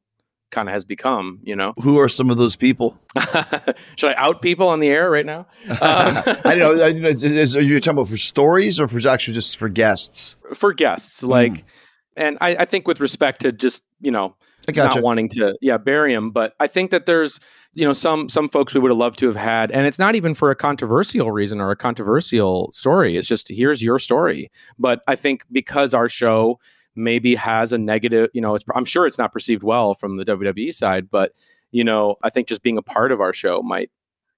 [0.52, 3.00] kind of has become you know Who are some of those people?
[3.98, 6.84] should I out people on the air right now Um, I don't know.
[6.84, 10.36] I- Is, is, are you talking about for stories or for actually just for guests?
[10.54, 11.66] for guests like
[12.16, 14.36] and I, I think with respect to just you know
[14.72, 14.96] gotcha.
[14.96, 17.40] not wanting to yeah bury him but i think that there's
[17.74, 20.16] you know some some folks we would have loved to have had and it's not
[20.16, 25.02] even for a controversial reason or a controversial story it's just here's your story but
[25.08, 26.58] i think because our show
[26.98, 30.26] maybe has a negative you know it's, i'm sure it's not perceived well from the
[30.26, 31.34] wwe side but
[31.72, 33.90] you know i think just being a part of our show might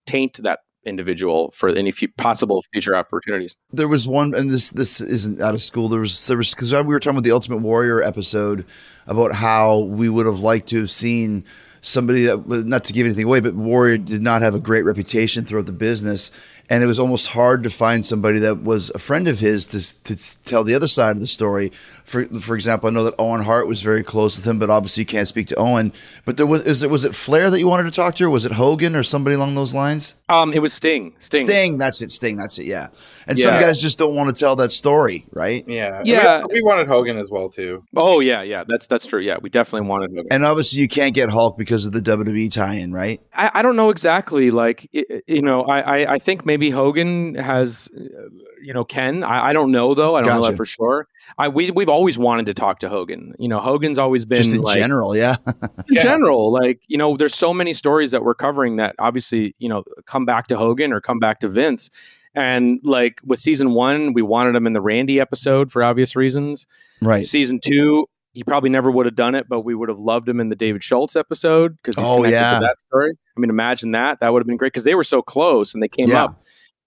[0.06, 5.02] taint that individual for any few possible future opportunities there was one, and this this
[5.02, 5.90] isn't out of school.
[5.90, 8.66] There was there was because we were talking about the Ultimate Warrior episode
[9.06, 11.46] about how we would have liked to have seen
[11.82, 15.46] somebody that not to give anything away, but Warrior did not have a great reputation
[15.46, 16.32] throughout the business,
[16.70, 20.04] and it was almost hard to find somebody that was a friend of his to
[20.04, 21.72] to tell the other side of the story.
[22.06, 25.02] For for example, I know that Owen Hart was very close with him, but obviously
[25.02, 25.92] you can't speak to Owen.
[26.26, 28.30] But there was is it was it Flair that you wanted to talk to, or
[28.30, 30.16] was it Hogan or somebody along those lines?
[30.30, 32.12] um it was sting sting, Sting, that's it.
[32.12, 32.66] Sting, that's it.
[32.68, 32.90] Yeah.
[33.28, 35.64] And some guys just don't want to tell that story, right?
[35.68, 36.42] yeah Yeah.
[36.48, 39.50] we, we wanted hogan as well too oh yeah yeah that's that's true yeah we
[39.50, 40.28] definitely wanted Hogan.
[40.32, 43.22] And obviously, you can't get Hulk because of the WWE tie-in, right?
[43.34, 44.52] I, I don't know exactly.
[44.52, 47.88] Like, i- i- you know, I, I, I think maybe Hogan has,
[48.62, 49.24] you know, Ken.
[49.24, 50.16] I, I don't know though.
[50.18, 51.08] I don't know that for sure.
[51.38, 53.34] I we we've always wanted to talk to Hogan.
[53.40, 55.38] You know, Hogan's always been just in like, general, yeah.
[55.48, 56.04] in Yeah.
[56.04, 59.86] general, like you know, there's so many stories that we're covering that obviously, you know,
[60.08, 61.90] come back to Hogan or come back to Vince.
[62.36, 66.68] And like with season one, we wanted him in the Randy episode for obvious reasons.
[67.02, 67.26] right.
[67.26, 68.08] Season two,
[68.40, 70.56] he probably never would have done it, but we would have loved him in the
[70.56, 72.54] David Schultz episode because he's Oh, connected yeah.
[72.54, 73.12] to that story.
[73.36, 74.22] I mean, imagine that.
[74.22, 76.24] That would have been great because they were so close and they came Yeah.
[76.24, 76.42] up,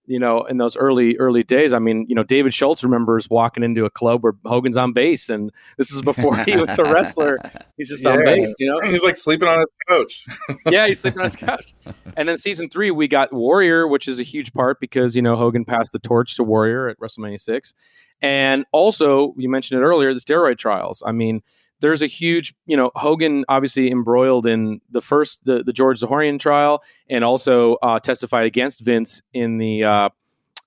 [0.07, 1.73] you know, in those early, early days.
[1.73, 5.29] I mean, you know, David Schultz remembers walking into a club where Hogan's on bass
[5.29, 7.39] and this is before he was a wrestler.
[7.77, 8.81] He's just on bass, you know?
[8.91, 10.25] he's like sleeping on his couch
[10.67, 11.75] yeah, he's sleeping on his couch.
[12.17, 15.37] And then season three, we got Warrior, which is a huge part because you know
[15.37, 17.75] Hogan passed the torch to Warrior at WrestleMania six,
[18.21, 21.03] and also you mentioned it earlier, the steroid trials.
[21.05, 21.43] I mean,
[21.83, 26.41] there's a huge, you know, Hogan obviously embroiled in the first the the George Zahorian
[26.41, 29.85] trial, and also uh, testified against Vince in the.
[29.85, 30.09] Uh,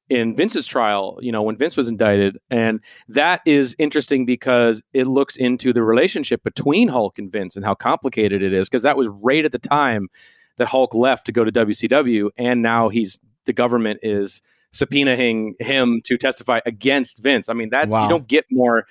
[0.07, 2.37] in Vince's trial, you know, when Vince was indicted.
[2.51, 7.65] And that is interesting because it looks into the relationship between Hulk and Vince and
[7.65, 8.69] how complicated it is.
[8.69, 10.09] Because that was right at the time
[10.57, 12.29] that Hulk left to go to WCW.
[12.37, 17.49] And now he's the government is subpoenaing him to testify against Vince.
[17.49, 18.03] I mean, that Wow.
[18.03, 18.85] you don't get more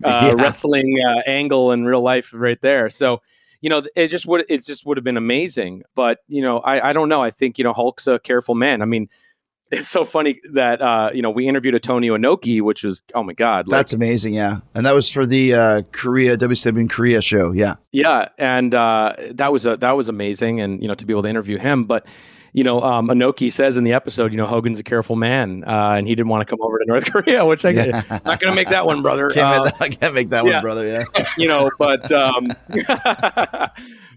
[0.04, 0.42] uh, Yeah.
[0.42, 2.90] wrestling uh, angle in real life right there.
[2.90, 3.20] So,
[3.60, 5.82] you know, it just would it just would have been amazing.
[5.94, 7.22] But you know, I, I don't know.
[7.22, 8.80] I think you know Hulk's a careful man.
[8.82, 9.08] I mean,
[9.70, 13.22] it's so funny that uh, you know we interviewed a Tony Inoki, which was oh
[13.22, 14.34] my god, like, that's amazing.
[14.34, 17.52] Yeah, and that was for the uh, Korea WCW in Korea show.
[17.52, 21.12] Yeah, yeah, and uh, that was a that was amazing, and you know to be
[21.12, 22.06] able to interview him, but.
[22.52, 25.94] You know, um, Inoki says in the episode, you know, Hogan's a careful man, uh,
[25.96, 28.02] and he didn't want to come over to North Korea, which I yeah.
[28.24, 29.28] not going to make that one, brother.
[29.34, 30.54] Can't, make, uh, that, I can't make that yeah.
[30.54, 30.86] one, brother.
[30.86, 32.48] Yeah, you know, but um,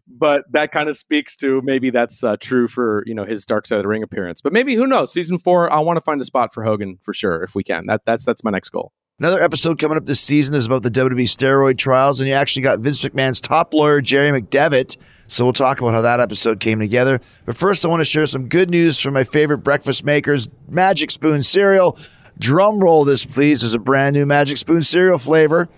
[0.08, 3.68] but that kind of speaks to maybe that's uh, true for you know his Dark
[3.68, 4.42] Side of the Ring appearance.
[4.42, 5.14] But maybe who knows?
[5.14, 7.86] Season four, I want to find a spot for Hogan for sure if we can.
[7.88, 8.94] That that's that's my next goal.
[9.20, 12.64] Another episode coming up this season is about the WWE steroid trials, and you actually
[12.64, 14.98] got Vince McMahon's top lawyer Jerry McDevitt.
[15.34, 17.20] So we'll talk about how that episode came together.
[17.46, 21.12] But first, I want to share some good news from my favorite breakfast makers, Magic
[21.12, 21.98] Spoon cereal.
[22.38, 23.62] Drum roll this, please.
[23.62, 25.70] There's a brand new Magic Spoon cereal flavor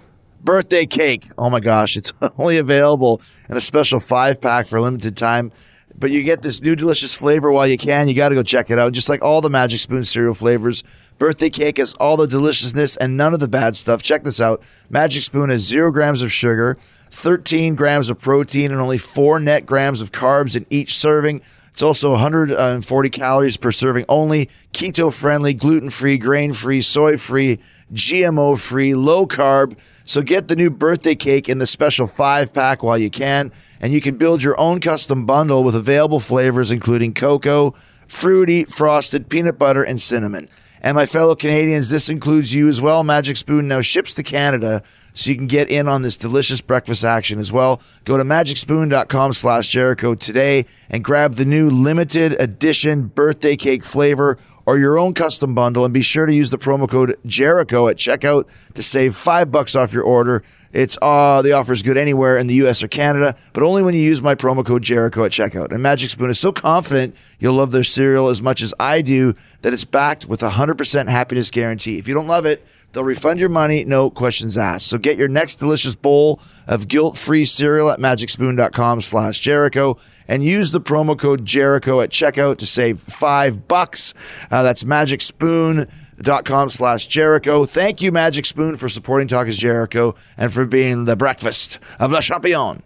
[0.46, 1.30] birthday cake.
[1.38, 5.52] Oh my gosh, it's only available in a special five pack for a limited time.
[5.98, 8.08] But you get this new delicious flavor while you can.
[8.08, 8.94] You got to go check it out.
[8.94, 10.84] Just like all the Magic Spoon cereal flavors,
[11.18, 14.02] birthday cake has all the deliciousness and none of the bad stuff.
[14.02, 16.78] Check this out Magic Spoon has zero grams of sugar,
[17.16, 21.42] 13 grams of protein, and only four net grams of carbs in each serving.
[21.72, 27.60] It's also 140 calories per serving only, keto friendly, gluten free, grain free, soy free,
[27.94, 29.78] GMO free, low carb.
[30.04, 33.94] So get the new birthday cake in the special five pack while you can, and
[33.94, 37.74] you can build your own custom bundle with available flavors including cocoa,
[38.08, 40.50] fruity, frosted, peanut butter, and cinnamon.
[40.82, 43.04] And my fellow Canadians, this includes you as well.
[43.04, 44.84] Magic Spoon now ships to Canada,
[45.16, 47.82] so you can get in on this delicious breakfast action as well.
[48.04, 54.38] Go to magicspoon.com slash Jericho today and grab the new limited edition birthday cake flavor
[54.66, 57.98] or your own custom bundle and be sure to use the promo code Jericho at
[57.98, 60.44] checkout to save five bucks off your order.
[60.74, 63.94] It's uh the offer is good anywhere in the US or Canada, but only when
[63.94, 65.72] you use my promo code Jericho at checkout.
[65.72, 69.34] And Magic Spoon is so confident you'll love their cereal as much as I do
[69.62, 71.98] that it's backed with a 100% happiness guarantee.
[71.98, 74.88] If you don't love it, They'll refund your money, no questions asked.
[74.88, 79.98] So get your next delicious bowl of guilt-free cereal at magicspoon.com slash Jericho
[80.30, 84.14] and use the promo code Jericho at checkout to save five bucks.
[84.50, 87.66] Uh, that's magicspoon.com slash Jericho.
[87.66, 92.14] Thank you, Magic Spoon, for supporting Talk is Jericho and for being the breakfast of
[92.14, 92.82] Le Champion.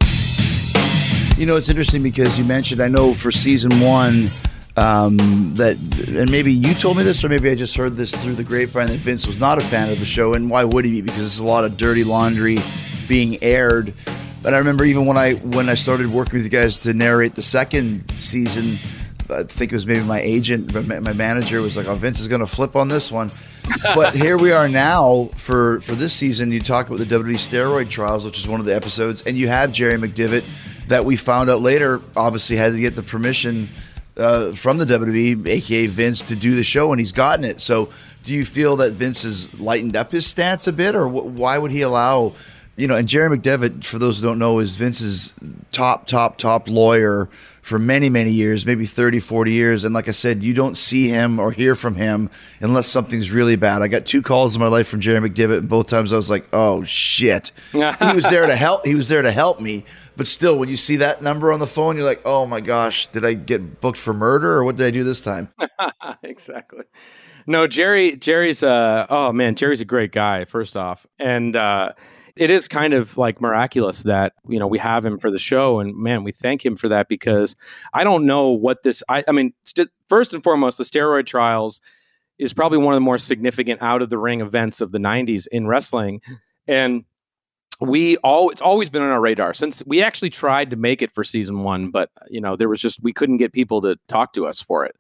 [1.37, 4.27] You know, it's interesting because you mentioned, I know for season one,
[4.79, 8.35] um, that and maybe you told me this or maybe I just heard this through
[8.35, 10.93] the grapevine that Vince was not a fan of the show and why would he
[10.93, 11.01] be?
[11.01, 12.59] Because there's a lot of dirty laundry
[13.09, 13.93] being aired.
[14.41, 17.35] But I remember even when I when I started working with you guys to narrate
[17.35, 18.79] the second season
[19.29, 22.41] I think it was maybe my agent my manager was like oh Vince is going
[22.41, 23.29] to flip on this one.
[23.83, 27.89] But here we are now for for this season you talked about the WWE steroid
[27.89, 30.45] trials which is one of the episodes and you have Jerry McDevitt
[30.87, 33.67] that we found out later obviously had to get the permission
[34.19, 37.59] uh, from the WWE, aka Vince, to do the show, and he's gotten it.
[37.61, 37.89] So,
[38.23, 41.71] do you feel that Vince has lightened up his stance a bit, or why would
[41.71, 42.33] he allow?
[42.75, 45.33] You know, and Jerry McDevitt, for those who don't know, is Vince's
[45.71, 47.27] top, top, top lawyer
[47.61, 49.83] for many, many years, maybe 30, 40 years.
[49.83, 52.29] And like I said, you don't see him or hear from him
[52.61, 53.81] unless something's really bad.
[53.81, 56.29] I got two calls in my life from Jerry McDevitt, and both times I was
[56.29, 57.51] like, oh, shit.
[57.71, 58.85] he was there to help.
[58.87, 59.85] He was there to help me.
[60.19, 63.05] But still, when you see that number on the phone, you're like, oh my gosh,
[63.05, 65.47] did I get booked for murder or what did I do this time?
[66.23, 66.83] exactly.
[67.47, 71.07] No, Jerry, Jerry's, oh man, Jerry's a great guy, first off.
[71.19, 71.93] And, uh,
[72.35, 75.79] it is kind of like miraculous that you know we have him for the show
[75.79, 77.57] and man we thank him for that because
[77.93, 81.81] i don't know what this i, I mean st- first and foremost the steroid trials
[82.37, 85.47] is probably one of the more significant out of the ring events of the 90s
[85.51, 86.21] in wrestling
[86.65, 87.03] and
[87.79, 89.53] we all it's always been on our radar.
[89.53, 92.81] Since we actually tried to make it for season one but you know there was
[92.81, 94.95] just we couldn't get people to talk to us for it.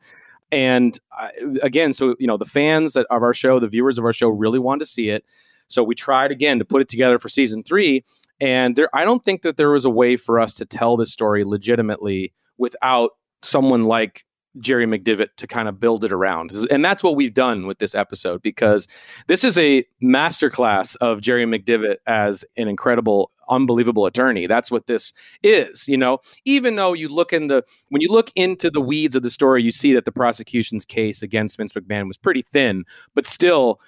[0.51, 1.29] And uh,
[1.61, 4.29] again so you know the fans that, of our show the viewers of our show
[4.29, 5.25] really wanted to see it.
[5.67, 8.03] So we tried again to put it together for season three.
[8.41, 11.11] And there i don't think that there was a way for us to tell this
[11.11, 13.11] story legitimately without
[13.41, 14.25] someone like
[14.59, 16.51] Jerry McDevitt to kind of build it around.
[16.71, 18.87] And that's what we've done with this episode because
[19.27, 24.47] this is a masterclass of Jerry McDevitt as an incredible unbelievable attorney.
[24.47, 25.11] That's what this
[25.43, 26.19] is, you know.
[26.45, 29.63] Even though you look in the when you look into the weeds of the story,
[29.63, 32.85] you see that the prosecution's case against Vince McMahon was pretty thin,
[33.15, 33.79] but still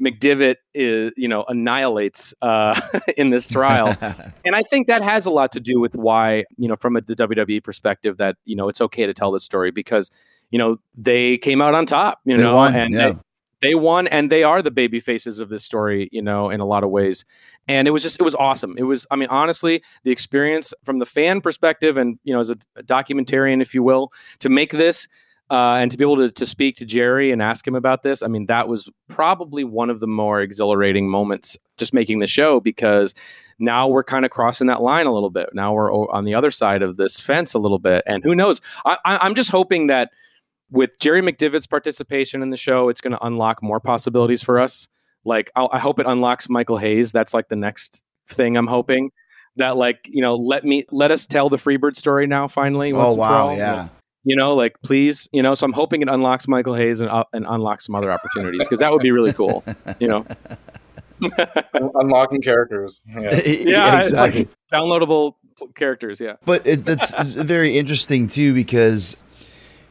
[0.00, 2.80] McDevitt is, you know, annihilates uh,
[3.16, 3.94] in this trial,
[4.44, 7.00] and I think that has a lot to do with why, you know, from a,
[7.00, 10.10] the WWE perspective, that you know it's okay to tell this story because,
[10.50, 13.10] you know, they came out on top, you they know, won, and yeah.
[13.10, 13.18] they,
[13.60, 16.66] they won, and they are the baby faces of this story, you know, in a
[16.66, 17.24] lot of ways,
[17.66, 18.74] and it was just it was awesome.
[18.78, 22.50] It was, I mean, honestly, the experience from the fan perspective, and you know, as
[22.50, 25.08] a, a documentarian, if you will, to make this
[25.50, 28.22] Uh, and to be able to, to speak to Jerry and ask him about this,
[28.22, 32.60] I mean, that was probably one of the more exhilarating moments just making the show
[32.60, 33.14] because
[33.58, 35.48] now we're kind of crossing that line a little bit.
[35.54, 38.04] Now we're on the other side of this fence a little bit.
[38.06, 38.60] And who knows?
[38.84, 40.10] I, I, I'm just hoping that
[40.70, 44.86] with Jerry McDevitt's participation in the show, it's going to unlock more possibilities for us.
[45.24, 47.10] Like, I'll, I hope it unlocks Michael Hayes.
[47.10, 49.10] That's like the next thing I'm hoping
[49.56, 52.48] that, like, you know, let me let us tell the Freebird story now.
[52.48, 53.88] Finally, oh wow, yeah
[54.28, 55.54] you know, like please, you know.
[55.54, 58.80] So I'm hoping it unlocks Michael Hayes and, uh, and unlocks some other opportunities because
[58.80, 59.64] that would be really cool,
[59.98, 60.26] you know.
[61.94, 64.40] Unlocking characters, yeah, yeah exactly.
[64.40, 65.34] Like downloadable
[65.74, 66.34] characters, yeah.
[66.44, 69.16] But it, that's very interesting too because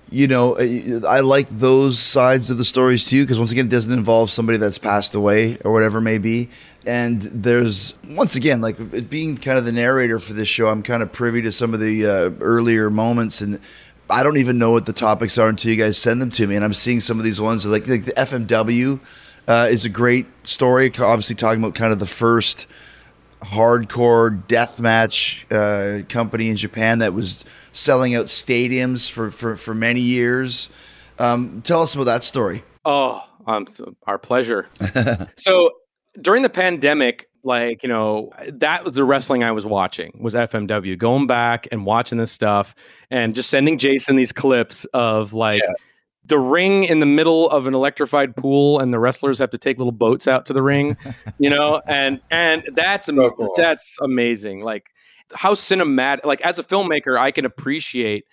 [0.09, 0.57] you know,
[1.05, 4.57] I like those sides of the stories too, because once again, it doesn't involve somebody
[4.57, 6.49] that's passed away or whatever it may be.
[6.85, 11.03] And there's, once again, like being kind of the narrator for this show, I'm kind
[11.03, 13.41] of privy to some of the uh, earlier moments.
[13.41, 13.59] And
[14.09, 16.55] I don't even know what the topics are until you guys send them to me.
[16.55, 18.99] And I'm seeing some of these ones like, like the FMW
[19.47, 20.87] uh, is a great story.
[20.87, 22.67] Obviously, talking about kind of the first
[23.41, 29.75] hardcore death match uh, company in Japan that was selling out stadiums for, for, for
[29.75, 30.69] many years.
[31.19, 32.63] Um, tell us about that story.
[32.85, 33.67] Oh, um,
[34.05, 34.67] our pleasure.
[35.37, 35.71] so
[36.19, 40.97] during the pandemic, like you know that was the wrestling i was watching was fmw
[40.97, 42.75] going back and watching this stuff
[43.09, 45.73] and just sending jason these clips of like yeah.
[46.25, 49.77] the ring in the middle of an electrified pool and the wrestlers have to take
[49.77, 50.95] little boats out to the ring
[51.39, 53.53] you know and and that's so cool.
[53.55, 54.87] that's amazing like
[55.33, 58.25] how cinematic like as a filmmaker i can appreciate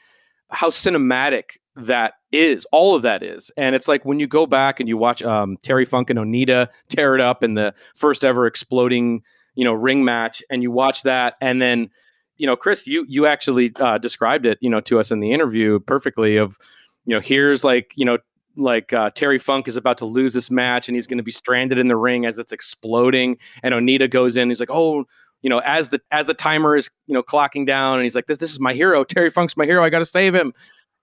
[0.51, 3.51] how cinematic that is all of that is.
[3.57, 6.69] And it's like when you go back and you watch um, terry funk and onita
[6.89, 9.23] tear it up in the first ever exploding
[9.55, 11.89] you know ring match and you watch that and then
[12.37, 15.33] you know chris you you actually uh, described it you know to us in the
[15.33, 16.59] interview perfectly of
[17.07, 18.19] you know here's like you know
[18.57, 21.33] like uh, Terry Funk is about to lose this match and he's going to be
[21.33, 23.37] stranded in the ring as it's exploding.
[23.65, 25.05] And Onita goes in he's like oh
[25.43, 28.27] you know as the as the timer is you know clocking down and he's like
[28.27, 29.03] this this is my hero.
[29.03, 29.85] Terry Funk's my hero.
[29.85, 30.53] I got to save him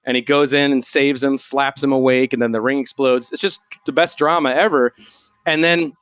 [0.06, 3.32] and he goes in and saves him, slaps him awake, and then the ring explodes.
[3.32, 4.94] It's just the best drama ever.
[5.46, 5.94] And then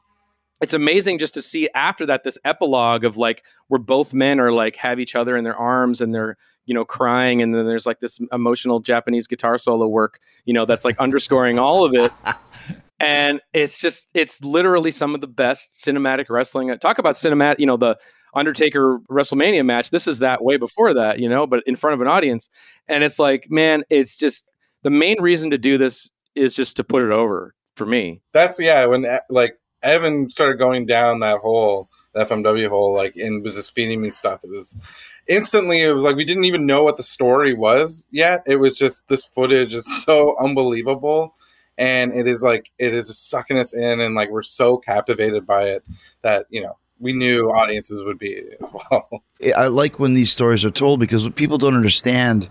[0.62, 4.52] it's amazing just to see after that this epilogue of like where both men are
[4.52, 7.86] like have each other in their arms and they're you know crying and then there's
[7.86, 12.12] like this emotional japanese guitar solo work you know that's like underscoring all of it
[13.00, 17.66] and it's just it's literally some of the best cinematic wrestling talk about cinematic you
[17.66, 17.98] know the
[18.34, 19.90] Undertaker WrestleMania match.
[19.90, 22.50] This is that way before that, you know, but in front of an audience.
[22.88, 24.48] And it's like, man, it's just
[24.84, 28.22] the main reason to do this is just to put it over for me.
[28.34, 28.86] That's yeah.
[28.86, 33.56] When eh, like Evan started going down that hole, the FMW hole, like, and was
[33.56, 34.42] just feeding me stuff.
[34.44, 34.80] It was
[35.28, 38.44] instantly, it was like we didn't even know what the story was yet.
[38.46, 41.36] It was just this footage is so unbelievable.
[41.78, 45.70] And it is like, it is sucking us in, and like we're so captivated by
[45.70, 45.84] it
[46.24, 49.24] that, you know, we knew audiences would be as well.
[49.56, 52.50] I like when these stories are told because people don't understand,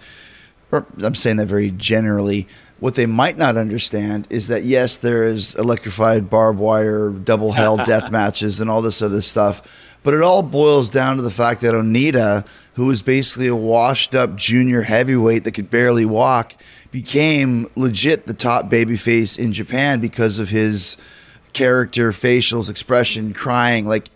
[0.73, 2.49] or I'm saying that very generally.
[2.81, 7.77] What they might not understand is that yes, there is electrified barbed wire, double hell
[7.85, 9.97] death matches, and all this other stuff.
[10.05, 14.15] But it all boils down to the fact that Onita, who was basically a washed
[14.15, 16.55] up junior heavyweight that could barely walk,
[16.93, 20.97] became legit the top babyface in Japan because of his
[21.53, 23.85] character, facials, expression, crying.
[23.85, 24.09] Like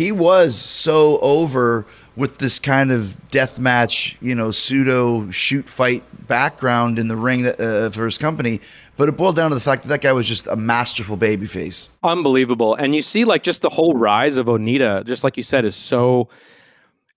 [0.00, 1.84] he was so over
[2.16, 7.42] with this kind of death match, you know, pseudo shoot fight background in the ring
[7.42, 8.62] that, uh, for his company.
[8.96, 11.88] But it boiled down to the fact that that guy was just a masterful babyface.
[12.02, 12.74] Unbelievable.
[12.74, 15.76] And you see, like, just the whole rise of Onita, just like you said, is
[15.76, 16.30] so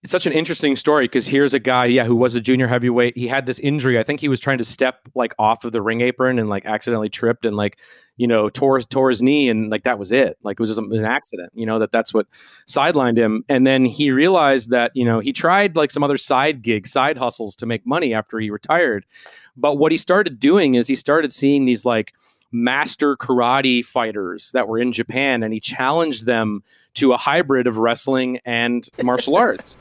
[0.04, 3.18] it's such an interesting story because here's a guy, yeah, who was a junior heavyweight.
[3.18, 3.98] He had this injury.
[3.98, 6.66] I think he was trying to step like off of the ring apron and like
[6.66, 7.80] accidentally tripped and like
[8.18, 10.38] you know tore tore his knee and like that was it.
[10.44, 11.54] Like it was just an accident.
[11.56, 12.28] You know that that's what
[12.68, 13.46] sidelined him.
[13.48, 17.18] And then he realized that you know he tried like some other side gigs, side
[17.18, 19.06] hustles to make money after he retired.
[19.56, 22.14] But what he started doing is he started seeing these like
[22.54, 27.78] master karate fighters that were in Japan, and he challenged them to a hybrid of
[27.78, 29.76] wrestling and martial arts.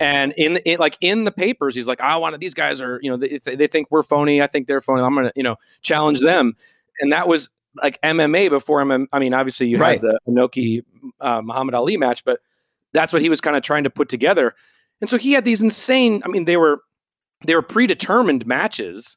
[0.00, 3.10] And in, in, like in the papers, he's like, "I want these guys are you
[3.10, 4.42] know they, they think we're phony.
[4.42, 5.02] I think they're phony.
[5.02, 6.56] I'm gonna you know challenge them."
[7.00, 9.06] And that was like MMA before MMA.
[9.12, 10.00] I mean, obviously you right.
[10.00, 10.82] had the Inoki
[11.20, 12.40] uh, Muhammad Ali match, but
[12.92, 14.54] that's what he was kind of trying to put together.
[15.00, 16.22] And so he had these insane.
[16.24, 16.80] I mean, they were
[17.44, 19.16] they were predetermined matches,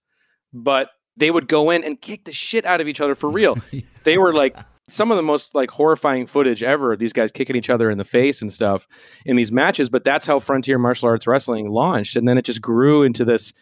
[0.53, 3.57] but they would go in and kick the shit out of each other for real.
[4.03, 4.57] they were like
[4.87, 6.95] some of the most like horrifying footage ever.
[6.95, 8.87] These guys kicking each other in the face and stuff
[9.25, 9.89] in these matches.
[9.89, 13.53] But that's how frontier martial arts wrestling launched, and then it just grew into this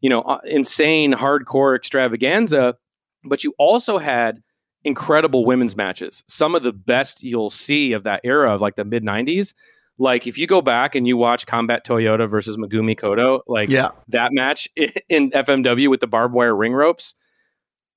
[0.00, 2.76] you know, uh, insane hardcore extravaganza,
[3.24, 4.42] but you also had
[4.84, 6.22] incredible women's matches.
[6.28, 9.54] Some of the best you'll see of that era of like the mid 90s.
[9.98, 13.90] Like if you go back and you watch Combat Toyota versus Megumi Kudo, like Yeah.
[14.08, 14.68] that match
[15.08, 17.14] in FMW with the barbed wire ring ropes,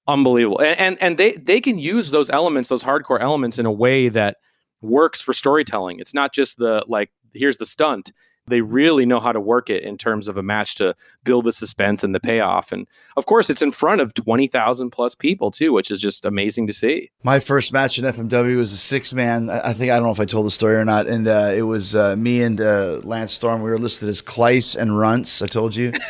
[0.08, 0.60] unbelievable.
[0.60, 4.10] And, and and they they can use those elements, those hardcore elements, in a way
[4.10, 4.38] that
[4.82, 6.00] works for storytelling.
[6.00, 8.12] It's not just the like here's the stunt.
[8.50, 11.54] They really know how to work it in terms of a match to build the
[11.54, 12.72] suspense and the payoff.
[12.72, 16.26] And of course, it's in front of twenty thousand plus people too, which is just
[16.26, 17.12] amazing to see.
[17.24, 19.50] My first match in FMW was a six man.
[19.50, 21.08] I I think I don't know if I told the story or not.
[21.08, 23.62] And uh, it was uh, me and uh, Lance Storm.
[23.62, 25.41] We were listed as Kleiss and Runts.
[25.41, 25.93] I told you.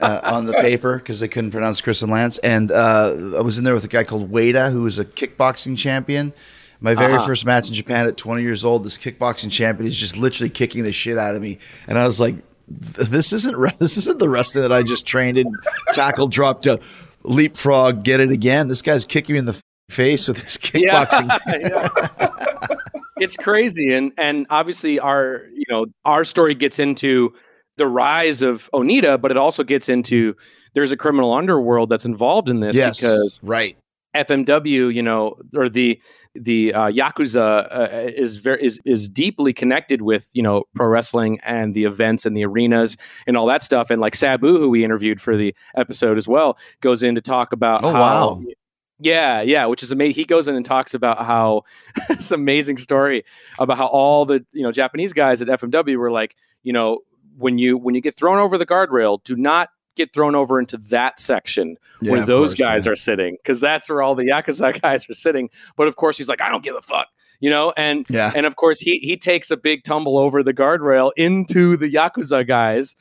[0.00, 3.58] Uh, on the paper because they couldn't pronounce Chris and Lance, and uh, I was
[3.58, 6.34] in there with a guy called Wada, who was a kickboxing champion.
[6.84, 7.26] My very Uh-huh.
[7.26, 10.84] first match in Japan at 20 years old, this kickboxing champion is just literally kicking
[10.84, 11.58] the shit out of me,
[11.88, 12.34] and I was like,
[12.68, 15.50] "This isn't re- this isn't the wrestling that I just trained in,
[15.92, 16.78] tackle, drop to
[17.22, 18.68] leapfrog, get it again.
[18.68, 19.58] This guy's kicking me in the
[19.90, 21.88] face with his kickboxing Yeah.
[23.18, 27.32] it's crazy and and obviously our you know our story gets into
[27.76, 30.34] the rise of onita but it also gets into
[30.74, 33.76] there's a criminal underworld that's involved in this Yes, because right.
[34.16, 36.00] fmw you know or the
[36.34, 41.38] the uh, yakuza uh, is very is is deeply connected with you know pro wrestling
[41.44, 44.84] and the events and the arenas and all that stuff and like sabu who we
[44.84, 48.42] interviewed for the episode as well goes in to talk about Oh, how wow.
[49.00, 50.14] yeah, yeah, which is amazing.
[50.14, 51.62] He goes in and talks about how
[52.08, 53.24] this amazing story
[53.58, 57.00] about how all the you know Japanese guys at FMW were like, you know,
[57.36, 60.76] when you when you get thrown over the guardrail, do not get thrown over into
[60.76, 62.92] that section Yeah, where those course, guys yeah.
[62.92, 65.50] are sitting because that's where all the yakuza guys are sitting.
[65.76, 67.08] But of course, he's like, I don't give a fuck,
[67.40, 68.32] you know, and Yeah.
[68.34, 72.46] and of course he he takes a big tumble over the guardrail into the yakuza
[72.46, 72.94] guys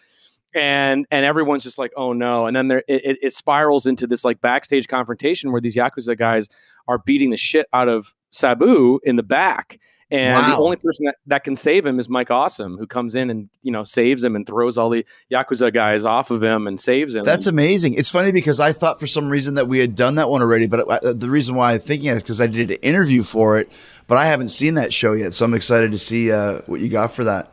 [0.55, 4.05] and and everyone's just like oh no and then there it, it- it spirals into
[4.05, 6.47] this like backstage confrontation where these yakuza guys
[6.87, 9.79] are beating the shit out of sabu in the back
[10.11, 13.29] and the only person that, that can save him is mike awesome who comes in
[13.29, 16.79] and you know saves him and throws all the yakuza guys off of him and
[16.79, 17.93] saves him That's amazing.
[17.95, 20.67] It's funny because I thought for some reason that we had done that one already,
[20.67, 23.59] but uh, the reason why I'm thinking it is because I did an interview for
[23.59, 23.71] it,
[24.07, 25.33] but I haven't seen that show yet.
[25.33, 27.51] So I'm excited to see uh, what you got for that.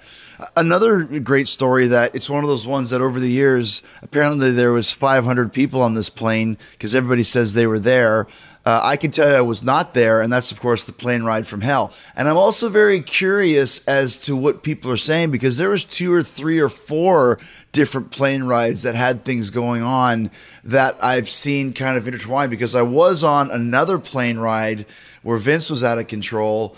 [0.57, 4.73] Another great story that it's one of those ones that over the years, apparently there
[4.73, 8.27] was 500 people on this plane because everybody says they were there.
[8.65, 11.23] Uh, I can tell you I was not there, and that's of course the plane
[11.23, 11.93] ride from hell.
[12.15, 16.13] And I'm also very curious as to what people are saying because there was two
[16.13, 17.39] or three or four
[17.73, 20.31] different plane rides that had things going on
[20.63, 24.85] that I've seen kind of intertwined because I was on another plane ride
[25.23, 26.77] where Vince was out of control.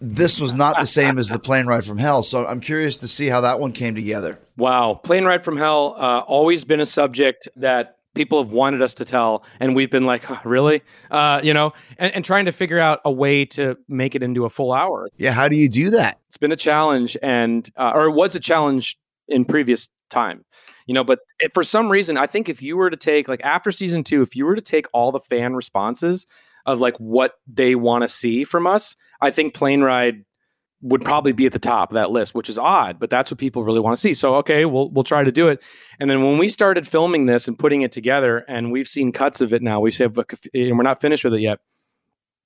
[0.00, 3.08] This was not the same as the plane ride from hell, so I'm curious to
[3.08, 4.38] see how that one came together.
[4.56, 8.94] Wow, plane ride from hell, uh, always been a subject that people have wanted us
[8.94, 12.52] to tell, and we've been like, huh, really, uh, you know, and, and trying to
[12.52, 15.08] figure out a way to make it into a full hour.
[15.16, 16.18] Yeah, how do you do that?
[16.28, 18.98] It's been a challenge, and uh, or it was a challenge
[19.28, 20.44] in previous time,
[20.86, 21.04] you know.
[21.04, 24.02] But it, for some reason, I think if you were to take like after season
[24.02, 26.26] two, if you were to take all the fan responses
[26.64, 30.24] of like what they want to see from us, I think plane ride
[30.86, 33.38] would probably be at the top of that list, which is odd, but that's what
[33.38, 34.14] people really want to see.
[34.14, 35.62] So okay, we'll we'll try to do it.
[35.98, 39.40] And then when we started filming this and putting it together, and we've seen cuts
[39.40, 41.58] of it now, we have, and we're not finished with it yet.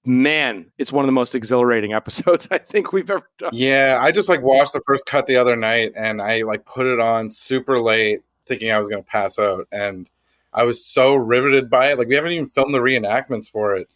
[0.06, 3.50] Man, it's one of the most exhilarating episodes I think we've ever done.
[3.52, 6.86] Yeah, I just like watched the first cut the other night and I like put
[6.86, 10.08] it on super late thinking I was going to pass out and
[10.54, 11.98] I was so riveted by it.
[11.98, 13.88] Like we haven't even filmed the reenactments for it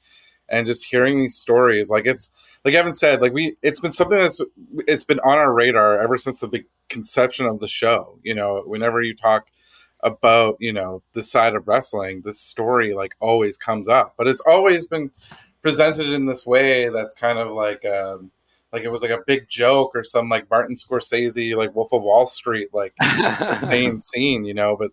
[0.49, 2.30] and just hearing these stories like it's
[2.64, 4.40] like Evan said like we it's been something that's
[4.86, 8.18] it's been on our radar ever since the big conception of the show.
[8.22, 9.49] You know, whenever you talk
[10.01, 14.42] about, you know, the side of wrestling, this story like always comes up, but it's
[14.47, 15.11] always been
[15.62, 18.30] presented in this way that's kind of like um
[18.70, 22.03] like it was like a big joke or some like Martin Scorsese like Wolf of
[22.03, 24.90] Wall Street like insane scene, you know, but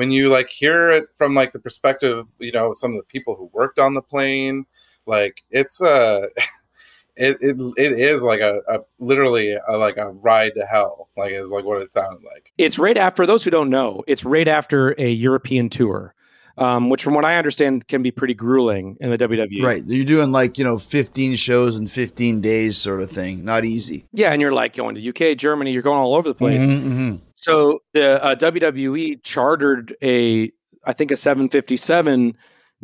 [0.00, 3.34] when you like hear it from like the perspective, you know, some of the people
[3.36, 4.64] who worked on the plane,
[5.04, 6.26] like it's a
[7.16, 11.32] it it, it is like a, a literally a, like a ride to hell, like
[11.32, 12.50] is like what it sounded like.
[12.56, 16.14] it's right after those who don't know it's right after a european tour
[16.58, 19.82] um, which from what i understand can be pretty grueling in the wwe Right.
[19.86, 23.44] You're doing like, you know, 15 shows in 15 days sort of thing.
[23.44, 24.06] Not easy.
[24.12, 26.82] yeah and you're like going to uk germany you're going all over the place Mhm,
[26.82, 27.20] mhm.
[27.40, 30.50] So the uh, wwe chartered a
[30.84, 32.34] i think a 757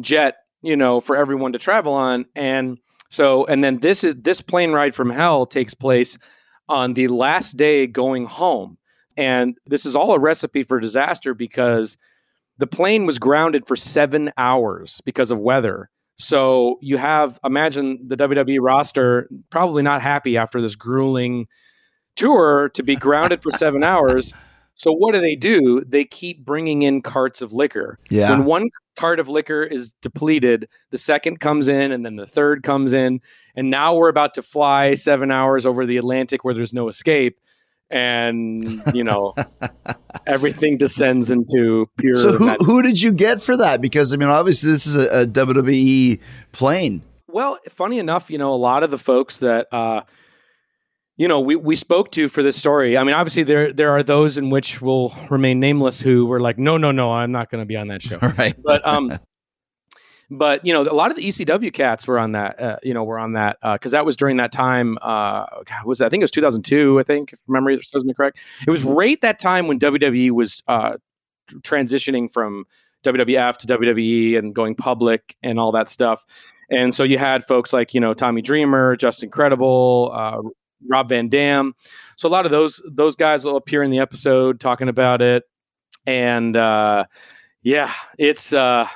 [0.00, 2.78] jet you know for everyone to travel on and
[3.10, 6.18] so and then this is this plane ride from hell takes place
[6.68, 8.76] on the last day going home
[9.16, 11.96] and this is all a recipe for disaster because
[12.58, 15.90] the plane was grounded for seven hours because of weather.
[16.18, 21.46] So you have imagine the WWE roster probably not happy after this grueling
[22.16, 24.32] tour to be grounded for seven hours.
[24.74, 25.82] So what do they do?
[25.86, 27.98] They keep bringing in carts of liquor.
[28.10, 28.30] Yeah.
[28.30, 32.62] When one cart of liquor is depleted, the second comes in, and then the third
[32.62, 33.20] comes in,
[33.54, 37.38] and now we're about to fly seven hours over the Atlantic where there's no escape,
[37.88, 39.34] and you know
[40.26, 42.16] everything descends into pure.
[42.16, 43.80] So who who did you get for that?
[43.80, 46.20] Because I mean, obviously this is a, a WWE
[46.52, 47.02] plane.
[47.28, 50.02] Well, funny enough, you know, a lot of the folks that uh,
[51.16, 52.96] you know we, we spoke to for this story.
[52.96, 56.58] I mean, obviously there there are those in which will remain nameless who were like,
[56.58, 58.18] no, no, no, I'm not going to be on that show.
[58.36, 58.54] Right.
[58.62, 59.12] But um,
[60.30, 62.60] but you know, a lot of the ECW cats were on that.
[62.60, 64.98] Uh, you know, were on that because that was during that time.
[65.00, 65.46] Uh,
[65.84, 67.00] was I think it was 2002.
[67.00, 68.38] I think if memory serves me correct.
[68.66, 70.96] It was right that time when WWE was uh,
[71.60, 72.64] transitioning from
[73.04, 76.26] WWF to WWE and going public and all that stuff.
[76.70, 80.42] And so you had folks like you know Tommy Dreamer, Justin Credible, uh,
[80.88, 81.74] Rob Van Dam.
[82.16, 85.44] So a lot of those those guys will appear in the episode talking about it.
[86.06, 87.04] And uh,
[87.62, 88.88] yeah, it's uh,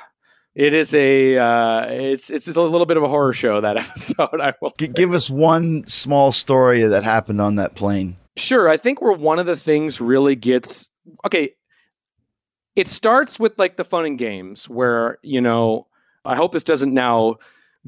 [0.55, 4.41] it is a uh, it's it's a little bit of a horror show that episode.
[4.41, 8.17] I will G- give us one small story that happened on that plane.
[8.37, 8.69] Sure.
[8.69, 10.89] I think where one of the things really gets
[11.25, 11.51] okay,
[12.75, 15.87] it starts with like the fun and games where, you know,
[16.25, 17.35] I hope this doesn't now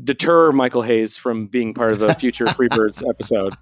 [0.02, 3.54] deter Michael Hayes from being part of the future Freebirds episode.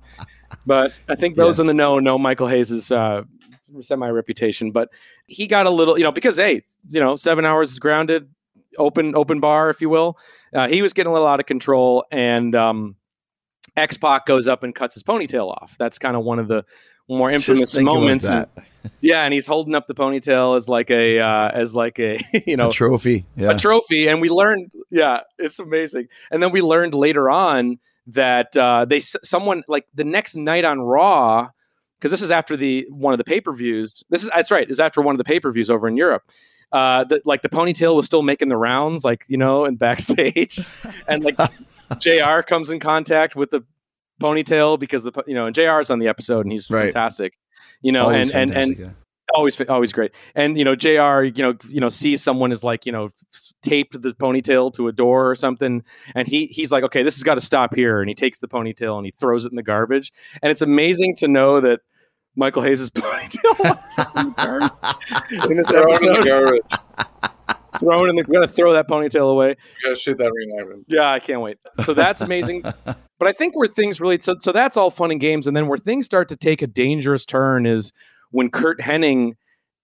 [0.66, 3.24] But I think those in the know know Michael Hayes's uh,
[3.82, 4.72] semi reputation.
[4.72, 4.90] But
[5.28, 8.30] he got a little, you know, because hey, you know, seven hours is grounded,
[8.78, 10.18] open open bar, if you will.
[10.54, 12.96] Uh, he was getting a little out of control, and um,
[13.78, 15.76] X Pac goes up and cuts his ponytail off.
[15.78, 16.66] That's kind of one of the
[17.08, 18.26] more infamous moments.
[18.26, 18.48] And-
[19.02, 22.58] yeah, and he's holding up the ponytail as like a uh, as like a you
[22.58, 23.26] know a trophy.
[23.36, 23.52] Yeah.
[23.52, 28.56] a trophy and we learned yeah it's amazing and then we learned later on that
[28.58, 31.50] uh, they someone like the next night on raw
[32.00, 35.02] because this is after the one of the pay-per-views this is that's right it's after
[35.02, 36.24] one of the pay-per-views over in europe
[36.72, 40.60] uh the, like the ponytail was still making the rounds like you know and backstage
[41.08, 41.36] and like
[42.00, 43.64] jr comes in contact with the
[44.22, 46.94] ponytail because the you know and jr is on the episode and he's Right.
[46.94, 47.34] fantastic
[47.82, 48.98] you know Always and and and fantastic,
[49.34, 52.86] always always great and you know jr you know you know sees someone is like
[52.86, 53.10] you know
[53.64, 55.84] taped the ponytail to a door or something
[56.16, 58.48] and he he's like okay this has got to stop here and he takes the
[58.48, 60.12] ponytail and he throws it in the garbage
[60.44, 61.80] and it's amazing to know that
[62.36, 66.62] michael hayes' ponytail was in in this Throw it in the episode garbage.
[67.80, 69.56] thrown in the we're gonna throw that ponytail away You
[69.86, 70.84] gotta shoot that reenactment.
[70.88, 71.58] yeah, I can't wait.
[71.86, 72.64] So that's amazing.
[73.22, 75.68] but I think where things really so so that's all fun and games, and then
[75.68, 77.94] where things start to take a dangerous turn is
[78.32, 79.34] when Curt Hennig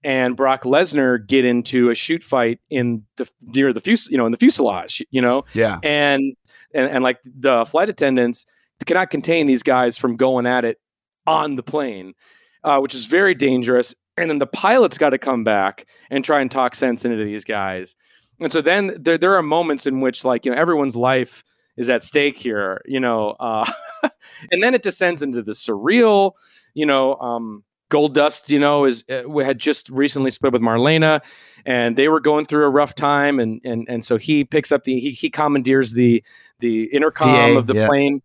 [0.04, 4.26] and Brock Lesnar get into a shoot fight in the near the fus you know
[4.26, 5.78] in the fuselage, you know, Yeah.
[5.84, 6.36] and
[6.74, 8.44] and, and like the flight attendants
[8.88, 10.80] cannot contain these guys from going at it
[11.28, 12.16] on the plane,
[12.64, 13.94] uh, which is very dangerous.
[14.18, 17.46] And then the pilots got to come back and try and talk sense into these
[17.46, 17.96] guys.
[18.40, 21.44] And so then there there are moments in which like you know everyone's life
[21.78, 23.70] is at stake here, you know, uh,
[24.52, 26.34] and then it descends into the surreal,
[26.74, 27.16] you know.
[27.16, 31.22] Um, Gold Dust, you know, is uh, we had just recently split with Marlena,
[31.66, 34.84] and they were going through a rough time, and and and so he picks up
[34.84, 36.22] the he, he commandeers the
[36.60, 37.88] the intercom PA, of the yeah.
[37.88, 38.22] plane,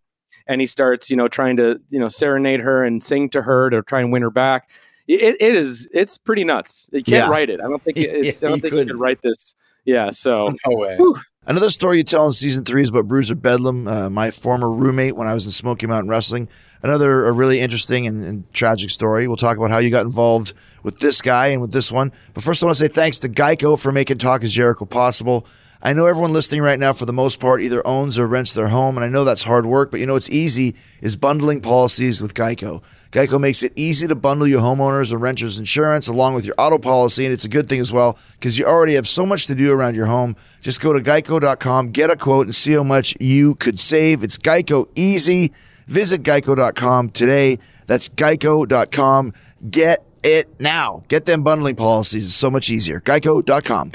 [0.47, 3.69] and he starts you know trying to you know serenade her and sing to her
[3.69, 4.69] to try and win her back.
[5.07, 6.89] It, it is it's pretty nuts.
[6.93, 7.29] You can't Yeah.
[7.29, 7.59] write it.
[7.59, 8.87] I don't think it's, Yeah, I don't you think you couldn't.
[8.89, 9.55] could write this.
[9.85, 10.09] Yeah.
[10.11, 10.95] So No way.
[10.97, 11.17] Whew.
[11.45, 15.17] Another story you tell in season three is about Bruiser Bedlam, uh, my former roommate
[15.17, 16.47] when I was in Smokey Mountain Wrestling.
[16.83, 19.27] Another a really interesting and, and tragic story.
[19.27, 22.13] We'll talk about how you got involved with this guy and with this one.
[22.33, 25.45] But first, I want to say thanks to Geico for making Talk is Jericho possible.
[25.85, 28.69] I know everyone listening right now, for the most part, either owns or rents their
[28.69, 32.21] home, and I know that's hard work, but you know what's easy is bundling policies
[32.21, 32.81] with Geico.
[33.11, 36.77] Geico makes it easy to bundle your homeowners or renters insurance along with your auto
[36.77, 39.55] policy, and it's a good thing as well because you already have so much to
[39.55, 40.37] do around your home.
[40.61, 44.23] Just go to geico.com, get a quote, and see how much you could save.
[44.23, 45.51] It's Geico easy.
[45.87, 47.59] Visit geico.com today.
[47.87, 49.33] That's geico.com.
[49.69, 51.03] Get it now.
[51.09, 52.25] Get them bundling policies.
[52.25, 53.01] It's so much easier.
[53.01, 53.91] Geico.com.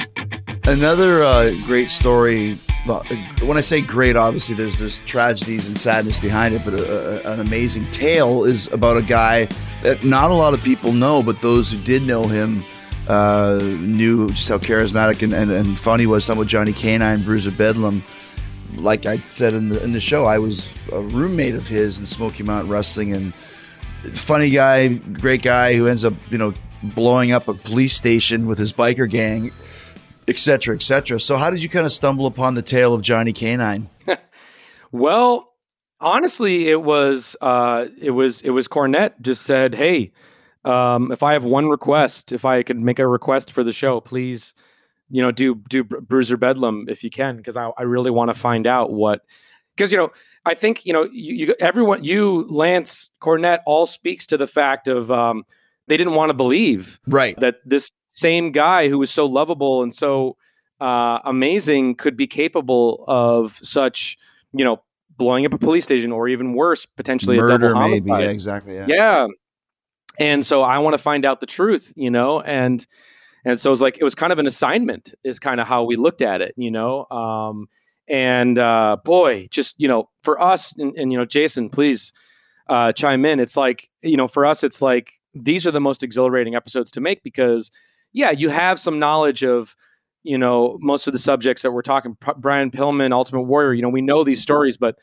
[0.69, 2.59] Another uh, great story.
[3.41, 7.33] When I say great, obviously there's there's tragedies and sadness behind it, but a, a,
[7.33, 9.49] an amazing tale is about a guy
[9.83, 12.63] that not a lot of people know, but those who did know him
[13.09, 16.27] uh, knew just how charismatic and, and, and funny he was.
[16.27, 18.03] Talking about Johnny Canine, Bruiser Bedlam.
[18.75, 22.05] Like I said in the in the show, I was a roommate of his in
[22.05, 23.33] Smokey Mountain Wrestling, and
[24.13, 26.53] funny guy, great guy who ends up you know
[26.83, 29.51] blowing up a police station with his biker gang
[30.29, 31.19] et cetera, et cetera.
[31.19, 33.89] So, how did you kind of stumble upon the tale of Johnny Canine?
[34.93, 35.55] well,
[36.01, 40.13] honestly, it was uh, it was it was Cornette just said, "Hey,
[40.65, 44.01] um, if I have one request, if I could make a request for the show,
[44.01, 44.55] please,
[45.11, 48.39] you know, do do Bruiser Bedlam if you can, because I, I really want to
[48.39, 49.23] find out what."
[49.77, 50.11] Because you know,
[50.45, 54.89] I think you know, you, you everyone, you Lance Cornette, all speaks to the fact
[54.89, 55.45] of um,
[55.87, 59.95] they didn't want to believe right that this same guy who was so lovable and
[59.95, 60.37] so
[60.81, 64.17] uh, amazing could be capable of such,
[64.53, 64.83] you know,
[65.17, 68.07] blowing up a police station or even worse, potentially Murder, a double homicide.
[68.07, 68.23] maybe.
[68.23, 68.77] Yeah, exactly.
[68.77, 68.87] Yeah.
[68.89, 69.27] yeah.
[70.21, 72.85] And so I want to find out the truth, you know, and
[73.45, 75.85] and so it was like it was kind of an assignment, is kind of how
[75.85, 77.07] we looked at it, you know.
[77.11, 77.69] Um,
[78.09, 82.13] and uh, boy, just you know, for us, and, and you know, Jason, please
[82.69, 83.39] uh, chime in.
[83.39, 87.01] It's like you know, for us, it's like these are the most exhilarating episodes to
[87.01, 87.71] make because
[88.13, 89.77] yeah, you have some knowledge of
[90.23, 92.17] you know most of the subjects that we're talking.
[92.17, 93.75] P- Brian Pillman, Ultimate Warrior.
[93.75, 94.99] You know, we know these stories, but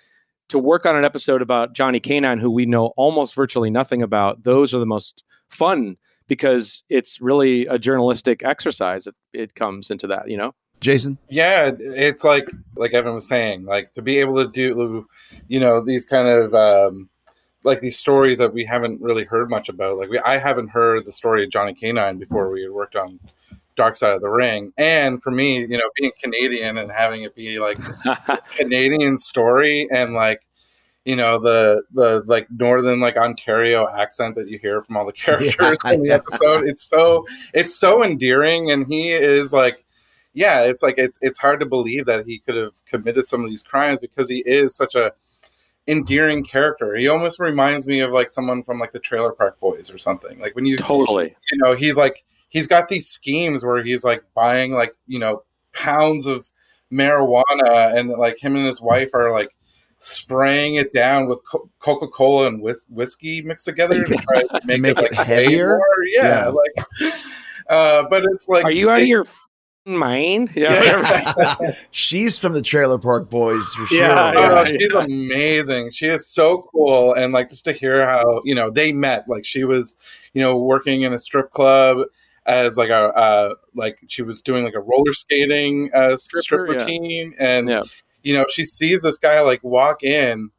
[0.50, 4.44] to work on an episode about Johnny Canine, who we know almost virtually nothing about,
[4.44, 5.98] those are the most fun
[6.28, 9.08] because it's really a journalistic exercise.
[9.08, 10.54] It, it comes into that, you know.
[10.82, 11.18] Jason?
[11.30, 15.08] Yeah, it's like like Evan was saying, like to be able to do,
[15.48, 17.10] you know, these kind of um,
[17.66, 19.98] like these stories that we haven't really heard much about.
[19.98, 23.20] Like we, I haven't heard the story of Johnny Canine before we had worked on
[23.76, 24.72] Dark Side of the Ring.
[24.78, 27.78] And for me, you know, being Canadian and having it be like
[28.28, 30.42] this Canadian story and like
[31.04, 35.14] you know the the like northern like Ontario accent that you hear from all the
[35.14, 36.66] characters yeah, in the episode.
[36.68, 39.82] It's so it's so endearing, and he is like.
[40.38, 43.50] Yeah, it's like it's it's hard to believe that he could have committed some of
[43.50, 45.14] these crimes because he is such a
[45.88, 46.96] endearing character.
[46.96, 50.40] He almost reminds me of like someone from like the Trailer Park Boys or something.
[50.40, 54.24] Like when you totally, you know, he's like he's got these schemes where he's like
[54.34, 56.50] buying like you know pounds of
[56.92, 59.50] marijuana and like him and his wife are like
[59.98, 64.68] spraying it down with co- coca-cola and whis- whiskey mixed together to try to make,
[64.68, 65.80] to make it, it, heavier
[66.14, 67.14] yeah, yeah, like
[67.70, 69.26] uh but it's like are you out of your
[69.86, 70.52] mind?
[70.56, 70.84] Yeah,
[71.38, 71.72] yeah.
[71.92, 74.00] she's from the trailer park boys for sure.
[74.00, 75.92] yeah, oh, she's amazing.
[75.92, 77.14] She is so cool.
[77.14, 79.28] And like just to hear how you know they met.
[79.28, 79.96] Like she was
[80.34, 82.08] you know working in a strip club
[82.46, 86.70] as like a uh, like she was doing like a roller skating uh, strip, strip
[86.70, 87.58] routine, yeah.
[87.58, 87.84] and yeah.
[88.24, 90.50] you know she sees this guy like walk in,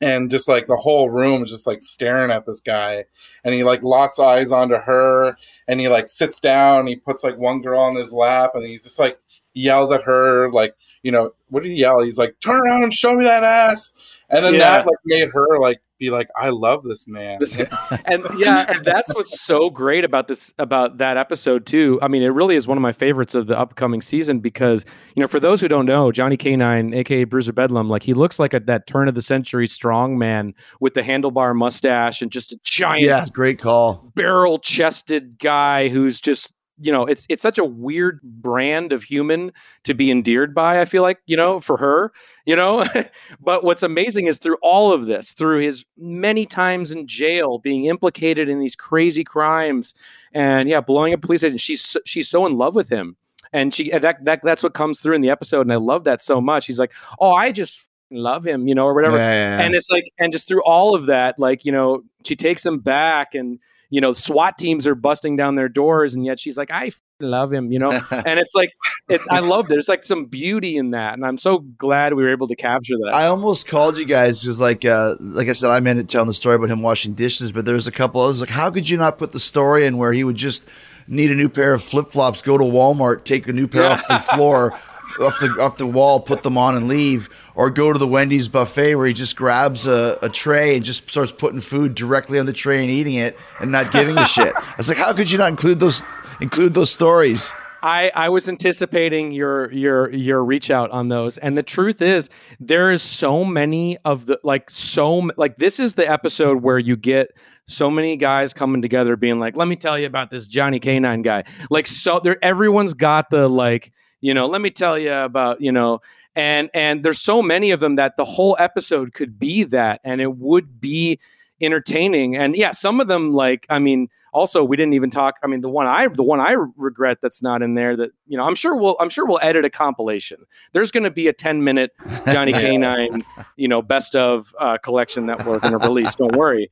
[0.00, 3.04] and just like the whole room is just like staring at this guy,
[3.44, 5.36] and he like locks eyes onto her,
[5.68, 8.84] and he like sits down, he puts like one girl on his lap, and he's
[8.84, 9.18] just like
[9.52, 12.00] yells at her like you know what did he yell?
[12.00, 13.92] He's like turn around and show me that ass,
[14.28, 14.60] and then yeah.
[14.60, 17.38] that like made her like be like, I love this man.
[17.38, 17.56] This,
[18.06, 22.00] and yeah, and that's what's so great about this about that episode too.
[22.02, 24.84] I mean, it really is one of my favorites of the upcoming season because
[25.14, 28.40] you know, for those who don't know, Johnny Canine, aka Bruiser Bedlam, like he looks
[28.40, 32.50] like a, that turn of the century strong man with the handlebar mustache and just
[32.50, 37.58] a giant, yeah, great call, barrel chested guy who's just you know it's it's such
[37.58, 39.52] a weird brand of human
[39.84, 42.12] to be endeared by i feel like you know for her
[42.50, 42.84] you know?
[43.40, 47.84] But what's amazing is through all of this through his many times in jail being
[47.84, 49.94] implicated in these crazy crimes
[50.32, 53.16] and yeah blowing up police station she's she's so in love with him.
[53.52, 56.22] And she that, that that's what comes through in the episode and i love that
[56.22, 56.66] so much.
[56.66, 59.16] He's like oh i just love him you know or whatever.
[59.16, 59.64] Yeah, yeah, yeah.
[59.64, 62.78] and it's like and just through all of that like you know she takes him
[62.78, 63.58] back and
[63.90, 67.52] you know, SWAT teams are busting down their doors, and yet she's like, I love
[67.52, 67.90] him, you know.
[68.10, 68.72] and it's like,
[69.08, 72.30] it, I love there's like some beauty in that, and I'm so glad we were
[72.30, 73.14] able to capture that.
[73.14, 76.28] I almost called you guys because, like, uh, like I said, I meant it telling
[76.28, 78.40] the story about him washing dishes, but there's a couple others.
[78.40, 80.64] Like, how could you not put the story in where he would just
[81.08, 83.92] need a new pair of flip flops, go to Walmart, take a new pair yeah.
[83.92, 84.78] off the floor
[85.18, 88.48] off the off the wall, put them on, and leave, or go to the Wendy's
[88.48, 92.46] buffet where he just grabs a, a tray and just starts putting food directly on
[92.46, 94.54] the tray and eating it and not giving a shit.
[94.56, 96.04] I was like, how could you not include those
[96.40, 97.52] include those stories?
[97.82, 102.28] I, I was anticipating your your your reach out on those and the truth is
[102.58, 106.96] there is so many of the like so like this is the episode where you
[106.96, 107.32] get
[107.66, 111.22] so many guys coming together being like let me tell you about this Johnny Canine
[111.22, 115.60] guy like so there everyone's got the like you know let me tell you about
[115.60, 116.00] you know
[116.36, 120.20] and and there's so many of them that the whole episode could be that and
[120.20, 121.18] it would be
[121.60, 122.36] entertaining.
[122.36, 125.60] And yeah some of them like i mean also we didn't even talk i mean
[125.60, 128.54] the one i the one i regret that's not in there that you know i'm
[128.54, 130.38] sure we'll i'm sure we'll edit a compilation.
[130.72, 131.90] There's going to be a 10 minute
[132.26, 133.24] johnny canine
[133.56, 136.70] you know best of uh, collection that we're going to release don't worry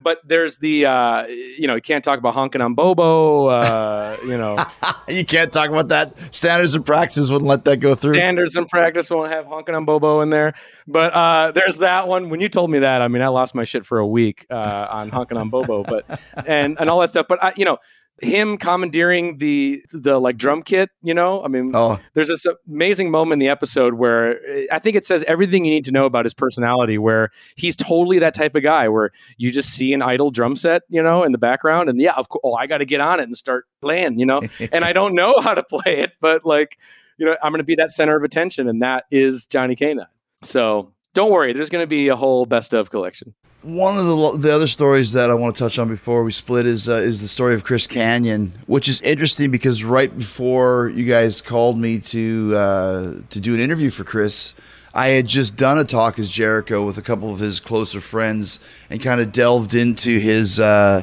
[0.00, 3.46] but there's the uh, you know you can't talk about honking on Bobo.
[3.46, 4.64] Uh, you know
[5.08, 6.18] you can't talk about that.
[6.34, 8.14] Standards and practices wouldn't let that go through.
[8.14, 10.54] Standards and practice won't have honking on Bobo in there.
[10.86, 12.30] But uh, there's that one.
[12.30, 14.86] When you told me that, I mean, I lost my shit for a week uh,
[14.90, 17.26] on honking on Bobo, but and and all that stuff.
[17.28, 17.78] But I, you know,
[18.20, 21.42] him commandeering the the like drum kit you know?
[21.44, 22.00] I mean oh.
[22.14, 25.72] there's this amazing moment in the episode where eh, i think it says everything you
[25.72, 29.50] need to know about his personality where he's totally that type of guy where you
[29.50, 32.40] just see an idle drum set you know in the background and yeah of course
[32.44, 34.40] oh, i got to get on it and start playing you know?
[34.72, 36.78] And i don't know how to play it but like
[37.18, 39.96] you know i'm going to be that center of attention and that is johnny k
[40.42, 44.48] so don't worry there's going to be a whole best of collection one of the
[44.48, 47.20] the other stories that I want to touch on before we split is uh, is
[47.20, 51.98] the story of Chris Kanyon, which is interesting because right before you guys called me
[52.00, 54.52] to uh, to do an interview for Chris,
[54.94, 58.60] I had just done a talk is Jericho with a couple of his closer friends
[58.90, 61.02] and kind of delved into his uh,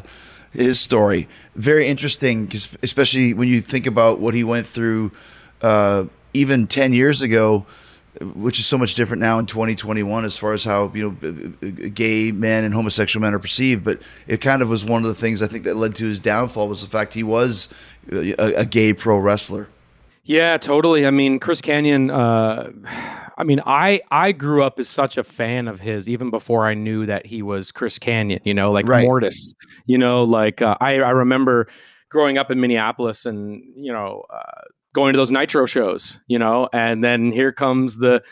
[0.51, 1.27] his story.
[1.55, 2.49] Very interesting,
[2.81, 5.11] especially when you think about what he went through
[5.61, 7.65] uh, even ten years ago
[8.21, 12.31] which is so much different now in 2021 as far as how you know gay
[12.31, 13.83] men and homosexual men are perceived.
[13.83, 16.19] But it kind of was one of the things i think that led to his
[16.19, 17.69] downfall was the fact he was
[18.11, 19.67] a, a gay pro wrestler.
[20.23, 21.05] Yeah totally.
[21.05, 22.71] I mean chris kanyon uh,
[23.37, 26.73] i mean i i grew up as such a fan of his even before i
[26.73, 29.03] knew that he was chris kanyon you know like right.
[29.03, 29.53] mortis
[29.85, 31.67] you know like uh, i i remember
[32.09, 34.61] growing up in minneapolis and you know uh,
[34.95, 38.23] going to those nitro shows, you know, and then here comes the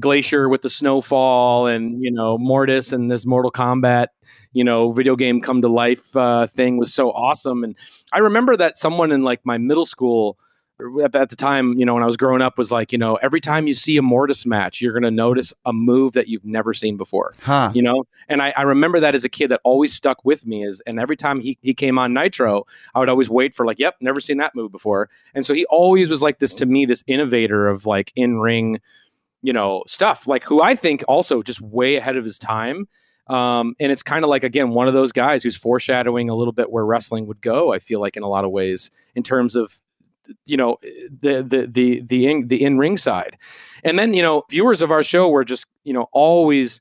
[0.00, 4.06] glacier with the snowfall and you know mortis and this mortal kombat
[4.54, 7.62] you know video game come to life uh, thing was so awesome.
[7.62, 7.76] And
[8.10, 10.38] i remember that someone in like my middle school
[11.02, 13.40] at the time, you know, when I was growing up, was like, you know, every
[13.40, 16.74] time you see a Mortis match, you're going to notice a move that you've never
[16.74, 17.34] seen before.
[17.40, 17.72] Huh.
[17.74, 20.64] You know, and I, I, remember that as a kid that always stuck with me
[20.64, 22.64] is, and every time he, he came on Nitro,
[22.94, 25.08] I would always wait for like, yep, never seen that move before.
[25.34, 28.80] And so he always was like this to me, this innovator of like in ring,
[29.42, 32.88] you know, stuff like who I think also just way ahead of his time.
[33.28, 36.52] Um, and it's kind of like again one of those guys who's foreshadowing a little
[36.52, 37.72] bit where wrestling would go.
[37.72, 39.80] I feel like in a lot of ways in terms of
[40.46, 43.36] you know the the the the in, the in ring side,
[43.84, 46.80] and then you know viewers of our show were just you know always,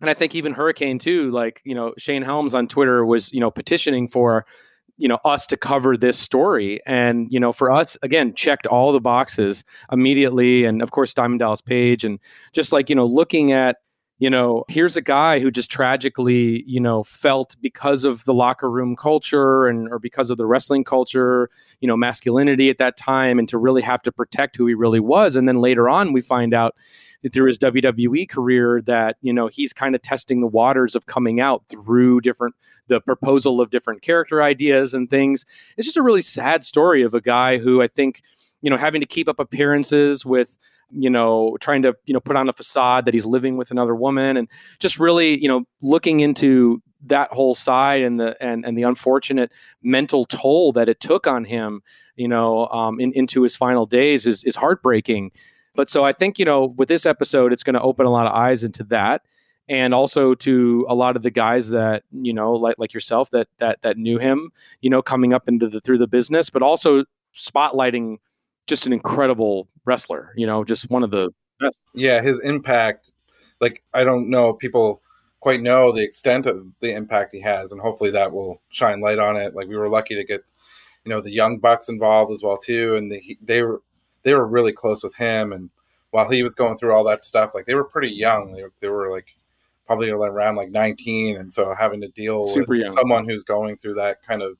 [0.00, 3.40] and I think even Hurricane too, like you know Shane Helms on Twitter was you
[3.40, 4.46] know petitioning for
[4.96, 6.80] you know us to cover this story.
[6.86, 10.64] And you know for us again checked all the boxes immediately.
[10.64, 12.18] And of course diamond dallas page and
[12.52, 13.78] just like you know looking at
[14.22, 18.70] you know, here's a guy who just tragically, you know, felt because of the locker
[18.70, 21.50] room culture and or because of the wrestling culture,
[21.80, 25.00] you know, masculinity at that time and to really have to protect who he really
[25.00, 25.34] was.
[25.34, 26.76] And then later on we find out
[27.24, 31.06] that through his WWE career that, you know, he's kind of testing the waters of
[31.06, 32.54] coming out through different
[32.86, 35.44] the proposal of different character ideas and things.
[35.76, 38.22] It's just a really sad story of a guy who I think,
[38.60, 40.58] you know, having to keep up appearances with
[40.92, 43.94] you know, trying to, you know, put on a facade that he's living with another
[43.94, 48.78] woman and just really, you know, looking into that whole side and the and and
[48.78, 49.50] the unfortunate
[49.82, 51.82] mental toll that it took on him,
[52.16, 55.32] you know, um, in, into his final days is is heartbreaking.
[55.74, 58.26] But so I think you know with this episode, it's going to open a lot
[58.26, 59.22] of eyes into that,
[59.68, 63.48] and also to a lot of the guys that you know, like like yourself, that
[63.58, 67.04] that that knew him, you know, coming up into the through the business, but also
[67.34, 68.18] spotlighting
[68.66, 70.32] just an incredible wrestler.
[70.36, 71.78] You know, just one of the best.
[71.94, 73.12] Yeah, his impact.
[73.60, 75.02] Like I don't know, people
[75.40, 79.18] quite know the extent of the impact he has, and hopefully that will shine light
[79.18, 79.54] on it.
[79.54, 80.42] Like we were lucky to get,
[81.04, 83.82] you know, the young bucks involved as well too, and the, they were
[84.22, 85.52] they were really close with him.
[85.52, 85.70] And
[86.10, 88.52] while he was going through all that stuff, like they were pretty young.
[88.52, 89.26] They were, they were like
[89.86, 92.94] probably around like 19, and so having to deal Super with young.
[92.94, 94.56] someone who's going through that kind of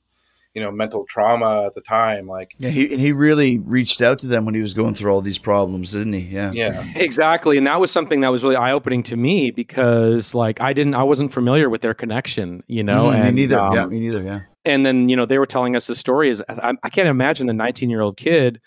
[0.53, 4.19] you know mental trauma at the time like yeah he, and he really reached out
[4.19, 6.21] to them when he was going through all these problems didn't he?
[6.21, 6.51] Yeah.
[6.51, 6.85] Yeah.
[6.95, 10.95] Exactly and that was something that was really eye-opening to me because like i didn't
[10.95, 13.99] i wasn't familiar with their connection you know mm, and, me neither um, yeah me
[13.99, 14.41] neither yeah.
[14.65, 17.49] and then you know they were telling us the story is I, I can't imagine
[17.49, 18.61] a 19 year old kid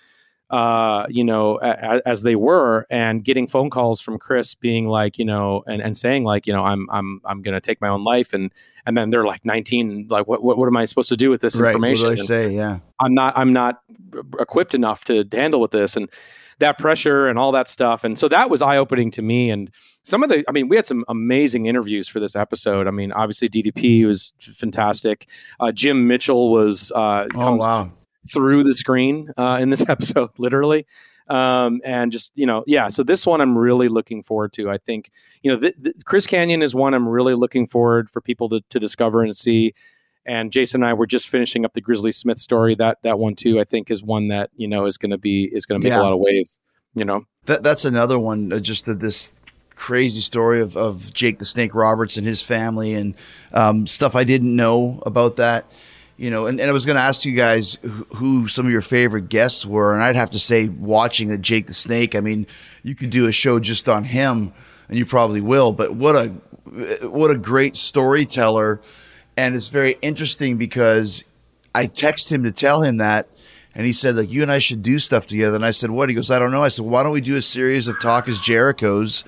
[0.51, 5.19] uh, you know, a, as they were, and getting phone calls from Chris being like,
[5.19, 8.05] you know, and, and saying like, you know, I'm I'm I'm gonna take my own
[8.05, 8.53] life, and
[8.87, 11.41] and then they're like 19, like, what what, what am I supposed to do with
[11.41, 11.71] this right.
[11.71, 12.09] information?
[12.09, 12.51] What do I say?
[12.51, 13.83] Yeah, I'm not I'm not
[14.39, 16.09] equipped enough to handle with this, and
[16.59, 19.71] that pressure and all that stuff, and so that was eye opening to me, and
[20.05, 22.87] some of the, I mean, we had some amazing interviews for this episode.
[22.87, 25.29] I mean, obviously DDP was fantastic.
[25.59, 27.91] Uh, Jim Mitchell was uh, oh wow
[28.33, 30.87] through the screen uh, in this episode, literally.
[31.29, 32.89] Um, and just you know, yeah.
[32.89, 34.71] So this one I'm really looking forward to.
[34.71, 35.11] I think
[35.43, 38.61] you know, th- th- Chris Kanyon is one I'm really looking forward for people to
[38.71, 39.75] to discover and see.
[40.25, 42.75] And Jason and I were just finishing up the Grizzly Smith story.
[42.77, 45.51] That that one too, I think, is one that you know is going to be
[45.53, 46.01] is going to make Yeah.
[46.01, 46.59] a lot of waves.
[46.95, 48.53] You know, That that's another one.
[48.53, 49.35] Uh, just this
[49.75, 53.15] crazy story of, of Jake the Snake Roberts and his family and
[53.53, 55.71] um, stuff I didn't know about that.
[56.17, 58.73] You know, and, and I was going to ask you guys who, who some of
[58.73, 62.15] your favorite guests were, and I'd have to say, watching the Jake the Snake.
[62.15, 62.47] I mean,
[62.83, 64.53] you could do a show just on him,
[64.89, 65.73] and you probably will.
[65.73, 66.29] But what a
[67.07, 68.81] what a great storyteller,
[69.37, 71.23] and it's very interesting because
[71.75, 73.29] I texted him to tell him that,
[73.75, 75.57] and he said like you and I should do stuff together.
[75.57, 76.09] And I said what?
[76.09, 76.63] He goes I don't know.
[76.63, 79.23] I said why don't we do a series of Talk is Jericho's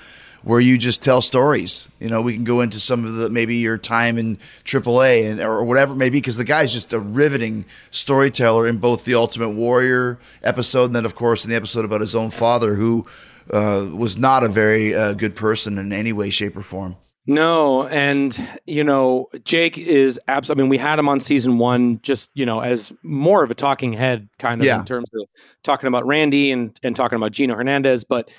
[0.48, 1.88] where you just tell stories.
[2.00, 5.40] You know, we can go into some of the maybe your time in AAA and
[5.40, 9.14] or whatever it may be because the guy's just a riveting storyteller in both the
[9.14, 13.04] Ultimate Warrior episode and then of course in the episode about his own father who
[13.52, 16.96] uh, was not a very uh, good person in any way, shape, or form.
[17.26, 20.62] No, and you know, Jake is absolutely.
[20.62, 23.54] I mean, we had him on season one, just you know, as more of a
[23.54, 24.78] talking head, kind of Yeah.
[24.78, 25.28] in terms of
[25.62, 28.04] talking about Randy and and talking about Gino Hernandez.
[28.04, 28.30] But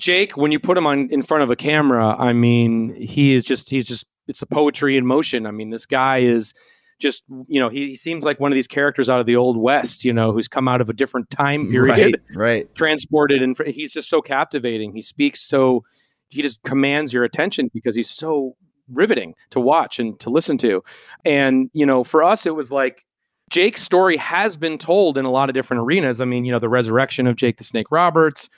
[0.00, 3.44] Jake, when you put him on in front of a camera, I mean, he is
[3.44, 5.46] just he's just it's a poetry in motion.
[5.46, 6.54] I mean, this guy is
[7.00, 9.56] just you know he, he seems like one of these characters out of the old
[9.56, 12.74] west, you know, who's come out of a different time period Right, right.
[12.74, 15.84] transported and he's just so captivating he speaks so
[16.30, 18.56] he just commands your attention because he's so
[18.92, 20.82] riveting to watch and to listen to
[21.24, 23.04] and you know for us it was like
[23.50, 26.58] jake's story has been told in a lot of different arenas i mean you know
[26.58, 28.48] the resurrection of jake the snake roberts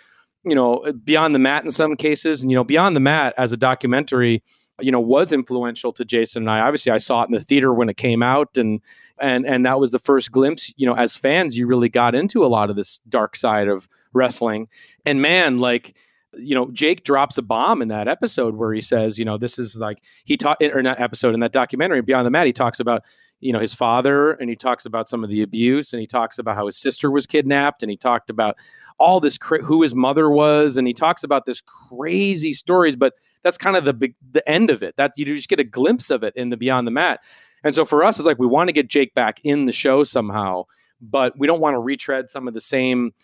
[0.44, 2.42] you know beyond the mat in some cases.
[2.42, 4.42] And you know beyond the mat as a documentary
[4.80, 6.60] you know was influential to jason and i.
[6.60, 8.80] Obviously i saw it in the theater when it came out and
[9.20, 12.44] and and that was the first glimpse you know as fans you really got into
[12.44, 14.68] a lot of this dark side of wrestling.
[15.04, 15.94] And man like
[16.38, 19.58] you know jake drops a bomb in that episode where he says you know this
[19.58, 22.78] is like he taught or not episode in that documentary beyond the mat he talks
[22.78, 23.02] about
[23.40, 26.38] you know his father and he talks about some of the abuse and he talks
[26.38, 28.56] about how his sister was kidnapped and he talked about
[28.98, 33.14] all this cra- who his mother was and he talks about this crazy stories but
[33.42, 34.96] that's kind of the big the end of it.
[34.98, 37.20] That you just get a glimpse of it in the beyond the mat.
[37.64, 40.04] And so for us it's like we want to get jake back in the show
[40.04, 40.64] somehow
[41.00, 43.14] but we don't want to retread some of the same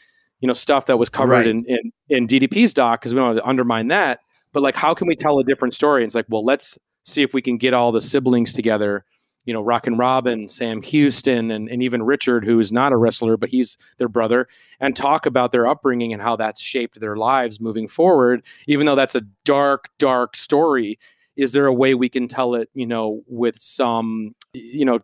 [0.40, 1.46] you know stuff that was covered Right.
[1.46, 4.20] in, in in ddp's doc because we don't want to undermine that.
[4.52, 6.02] But like how can we tell a different story?
[6.02, 9.04] And it's like well let's see if we can get all the siblings together
[9.46, 13.36] you know rockin' robin sam houston and, and even richard who is not a wrestler
[13.36, 14.46] but he's their brother
[14.80, 18.94] and talk about their upbringing and how that's shaped their lives moving forward even though
[18.94, 20.98] that's a dark dark story.
[21.36, 25.00] Is there a way we can tell it you know with some you know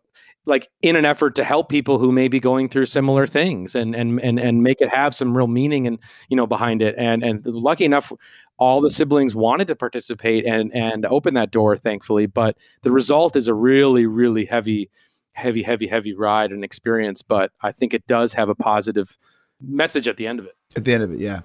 [0.46, 3.94] like in an effort to help people who may be going through similar things and
[3.94, 7.22] and and and make it have some real meaning and you know behind it and
[7.22, 8.12] and lucky enough
[8.58, 13.36] all the siblings wanted to participate and and open that door thankfully but the result
[13.36, 14.90] is a really really heavy
[15.32, 19.16] heavy heavy heavy ride and experience but i think it does have a positive
[19.60, 21.40] message at the end of it At the end of it, yeah.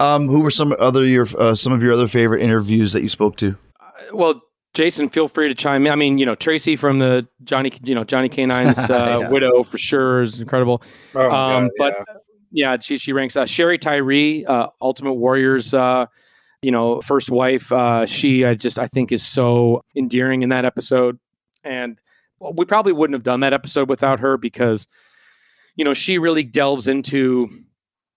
[0.00, 3.08] Um, who were some other your uh, some of your other favorite interviews that you
[3.08, 3.56] spoke to?
[4.12, 4.42] well
[4.74, 7.94] jason feel free to chime in i mean you know tracy from the johnny you
[7.94, 9.28] know johnny k9's uh, Yeah.
[9.30, 10.82] widow for sure is incredible
[11.14, 12.14] Oh um, God, but yeah.
[12.72, 16.06] yeah, she she ranks uh, Shari Tyree, uh, Ultimate Warrior's, uh,
[16.62, 17.70] you know, first wife.
[17.72, 21.18] Uh, she I just I think is so endearing in that episode,
[21.64, 21.98] and
[22.40, 24.86] well, we probably wouldn't have done that episode without her because,
[25.76, 27.48] you know, she really delves into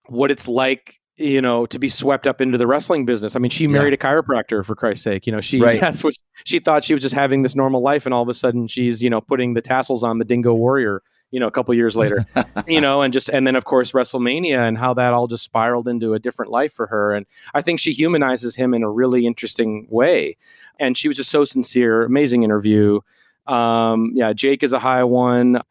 [0.08, 0.99] what it's like.
[1.18, 3.36] You know, to be swept up into the wrestling business.
[3.36, 5.26] I mean, she married a chiropractor for Christ's sake.
[5.26, 5.80] You know, she Right.
[5.82, 8.34] that's what she thought she was just having this normal life, and all of a
[8.34, 11.01] sudden she's you know putting the tassels on the Dingo Warrior.
[11.32, 12.26] You know, a couple years later,
[12.68, 15.88] you know, and just and then of course WrestleMania and how that all just spiraled
[15.88, 17.13] into a different life for her.
[17.13, 20.38] And I think she humanizes him in a really interesting way.
[20.80, 22.99] And she was just so sincere, amazing interview.
[23.47, 25.61] Um, yeah, Jake is a high one.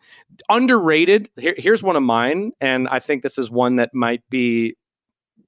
[0.49, 1.31] Underrated.
[1.37, 4.77] Here, here's one of mine, and I think this is one that might be,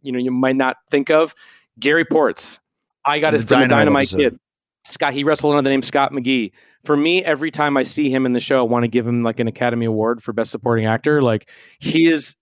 [0.07, 1.35] you know, you might not think of.
[1.79, 2.61] Gary Ports.
[3.05, 4.09] I got his from Dynamite Dynamite.
[4.09, 4.39] Kid.
[4.85, 6.53] Scott, he wrestled under the name Scott McGhee.
[6.85, 9.23] For me, every time I see him in the show, I want to give him
[9.23, 11.23] like an Academy Award for Best Supporting Actor.
[11.23, 11.51] Like
[11.81, 12.37] he is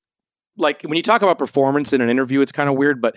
[0.56, 3.16] like when you talk about performance in an interview, it's kind of weird, but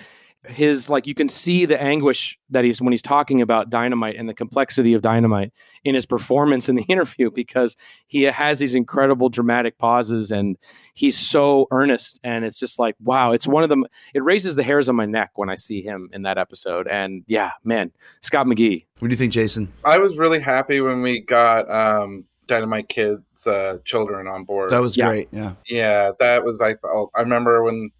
[0.49, 4.27] his like you can see the anguish that he's when he's talking about dynamite and
[4.29, 5.51] the complexity of dynamite
[5.83, 7.75] in his performance in the interview because
[8.07, 10.57] he has these incredible dramatic pauses and
[10.93, 14.63] he's so earnest and it's just like wow it's one of them it raises the
[14.63, 17.91] hairs on my neck when i see him in that episode and yeah man
[18.21, 19.71] scott mcghee What do you think, Jason?
[19.85, 24.71] I was really happy when we got um, Dynamite Kids uh, children on board.
[24.71, 25.07] That was Yeah.
[25.09, 25.27] great.
[25.31, 25.53] Yeah.
[25.67, 27.11] yeah, that was I felt.
[27.13, 27.91] I remember when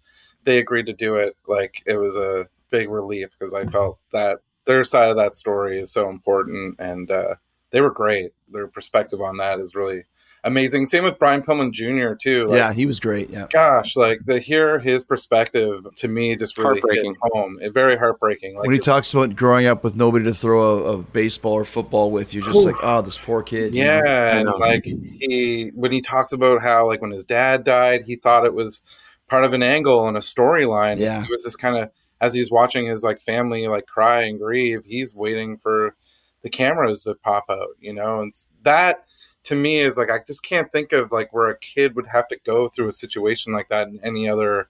[0.48, 4.38] they agreed to do it, like it was a big relief because I felt that
[4.64, 7.34] their side of that story is so important, and uh,
[7.70, 8.32] they were great.
[8.50, 10.04] Their perspective on that is really
[10.44, 10.86] amazing.
[10.86, 12.14] Same with Brian Pillman Jr.
[12.14, 12.46] too.
[12.46, 13.28] Like, yeah, he was great.
[13.28, 13.46] Yeah.
[13.50, 17.16] Gosh, like to hear his perspective to me just really hit Heartbreaking.
[17.20, 17.58] home.
[17.60, 18.56] It, very heartbreaking.
[18.56, 21.66] Like when he talks about growing up with nobody to throw a, a baseball or
[21.66, 23.74] football with, you're just like, oh, this poor kid.
[23.74, 24.02] you know?
[24.02, 28.16] Yeah, and like he when he talks about how like when his dad died, he
[28.16, 28.82] thought it was
[29.28, 30.98] part of an angle and a storyline.
[30.98, 31.22] Yeah.
[31.24, 34.84] he was just kind of as he's watching his like family like cry and grieve,
[34.84, 35.94] he's waiting for
[36.42, 39.04] the cameras to pop out, you know, and that
[39.44, 42.26] to me is like I just can't think of like where a kid would have
[42.28, 44.68] to go through a situation like that in any other,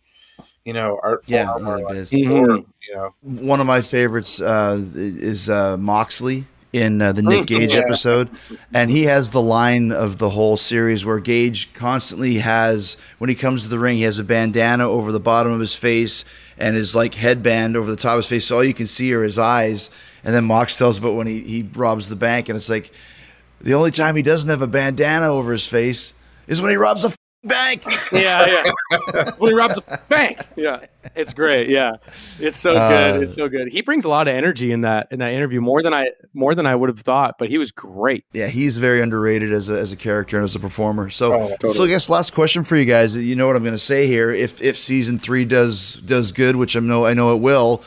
[0.65, 2.09] you know, art form Yeah, or really like is.
[2.11, 2.67] sport, Mhm.
[2.89, 3.15] you know.
[3.23, 7.81] One of my favorites uh, is uh, Moxley in uh, the Nick Mm, Gage yeah.
[7.81, 8.29] episode,
[8.75, 13.35] and he has the line of the whole series where Gage constantly has, when he
[13.35, 16.25] comes to the ring, he has a bandana over the bottom of his face
[16.59, 19.13] and his like headband over the top of his face, so all you can see
[19.15, 19.91] are his eyes.
[20.25, 22.93] And then Mox tells about when he he robs the bank, and it's like
[23.61, 26.13] the only time he doesn't have a bandana over his face
[26.47, 27.13] is when he robs a
[27.45, 27.83] bank.
[28.13, 28.47] yeah,
[29.13, 29.31] yeah.
[29.39, 30.39] when he robs a bank.
[30.57, 30.85] Yeah,
[31.15, 31.69] it's great.
[31.69, 31.93] Yeah,
[32.41, 33.23] it's so Uh, good.
[33.23, 33.69] It's so good.
[33.73, 36.55] He brings a lot of energy in that in that interview more than I more
[36.55, 37.37] than I would have thought.
[37.39, 38.25] But he was great.
[38.33, 41.11] Yeah, he's very underrated as a, as a character and as a performer.
[41.11, 41.75] So, Oh, totally.
[41.75, 43.17] so I guess last question for you guys.
[43.17, 44.31] You know what I'm going to say here.
[44.31, 47.83] If if season three does does good, which I know I know it will,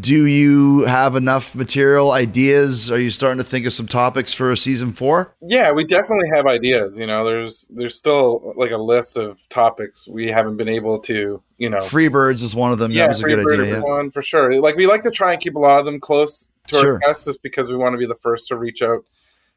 [0.00, 2.90] do you have enough material ideas?
[2.90, 5.34] Are you starting to think of some topics for season four?
[5.42, 6.98] Yeah, we definitely have ideas.
[6.98, 11.42] You know, there's there's still like a list of topics we haven't been able to,
[11.58, 11.78] you know.
[11.78, 12.90] Freebirds is one of them.
[12.92, 13.74] yeah, that was a good Freebird idea.
[13.76, 13.80] Yeah.
[13.82, 14.58] one for sure.
[14.60, 16.92] Like we like to try and keep a lot of them close to Sure.
[16.94, 19.04] our guests, just because we want to be the first to reach out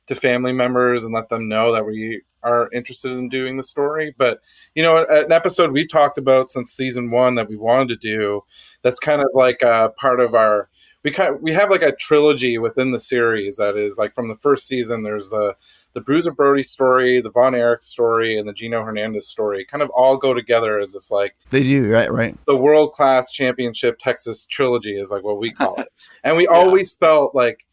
[0.07, 4.13] to family members and let them know that we are interested in doing the story.
[4.17, 4.39] But
[4.75, 8.43] you know, an episode we've talked about since season one that we wanted to do.
[8.85, 10.69] That's kind of like a part of our.
[11.03, 14.37] We kind we have like a trilogy within the series that is like from the
[14.37, 15.01] first season.
[15.01, 15.55] There's the
[15.93, 19.65] the Bruiser Brody story, the Von Erich story, and the Gino Hernandez story.
[19.65, 22.37] Kind of all go together as this like They do right, right.
[22.45, 25.87] the world class championship Texas trilogy is like what we call it.
[26.23, 26.51] And we Yeah.
[26.57, 27.65] always felt like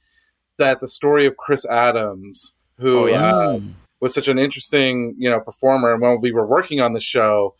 [0.58, 3.26] that the story of Chris Adams, who Oh, yeah.
[3.36, 3.60] uh,
[4.00, 5.92] was such an interesting, you know, performer.
[5.92, 7.54] And when we were working on the show,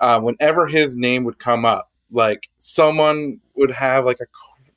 [0.00, 4.26] uh, whenever his name would come up, like someone would have like a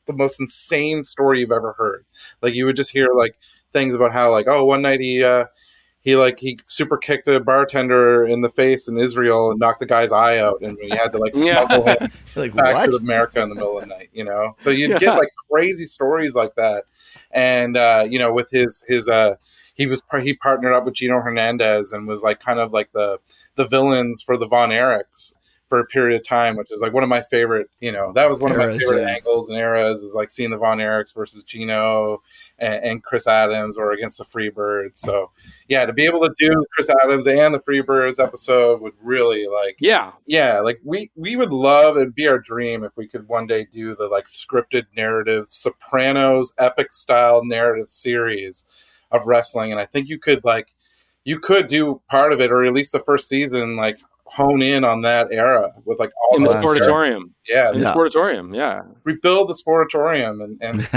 [0.08, 2.06] the most insane story you've ever heard.
[2.42, 3.38] Like you would just hear like
[3.74, 5.46] things about how like oh one night he uh,
[6.02, 9.86] he like he super kicked a bartender in the face in Israel and knocked the
[9.86, 11.64] guy's eye out, and he had to like Yeah.
[11.66, 11.98] smuggle him
[12.36, 12.92] Like back what?
[12.92, 14.54] to America in the middle of the night, you know.
[14.58, 14.98] So you'd Yeah.
[15.00, 16.86] get like crazy stories like that,
[17.32, 19.36] and uh, you know, with his his uh,
[19.76, 22.92] he was par- he partnered up with Gino Hernandez and was like kind of like
[22.94, 23.20] the
[23.56, 25.34] the villains for the Von Erichs
[25.72, 27.70] for a period of time, which is like one of my favorite.
[27.80, 29.16] You know, that was one of my favorite yeah.
[29.16, 32.22] angles and eras is like seeing the Von Erichs versus Gino
[32.60, 34.98] and, and Chris Adams or against the Freebirds.
[34.98, 35.32] So
[35.70, 39.78] yeah, to be able to do Chris Adams and the Freebirds episode would really like
[39.80, 43.48] Yeah, yeah like we we would love it'd be our dream if we could one
[43.48, 48.66] day do the like scripted narrative sopranos epic style narrative series
[49.12, 50.74] of wrestling and i think you could like
[51.24, 54.00] you could do part of it or at least the first season like
[54.34, 57.24] hone in on that era with like all in the those sportatorium.
[57.50, 57.94] yeah In the Yeah.
[57.94, 58.56] sportatorium.
[58.56, 60.88] Yeah, rebuild the sportatorium and, and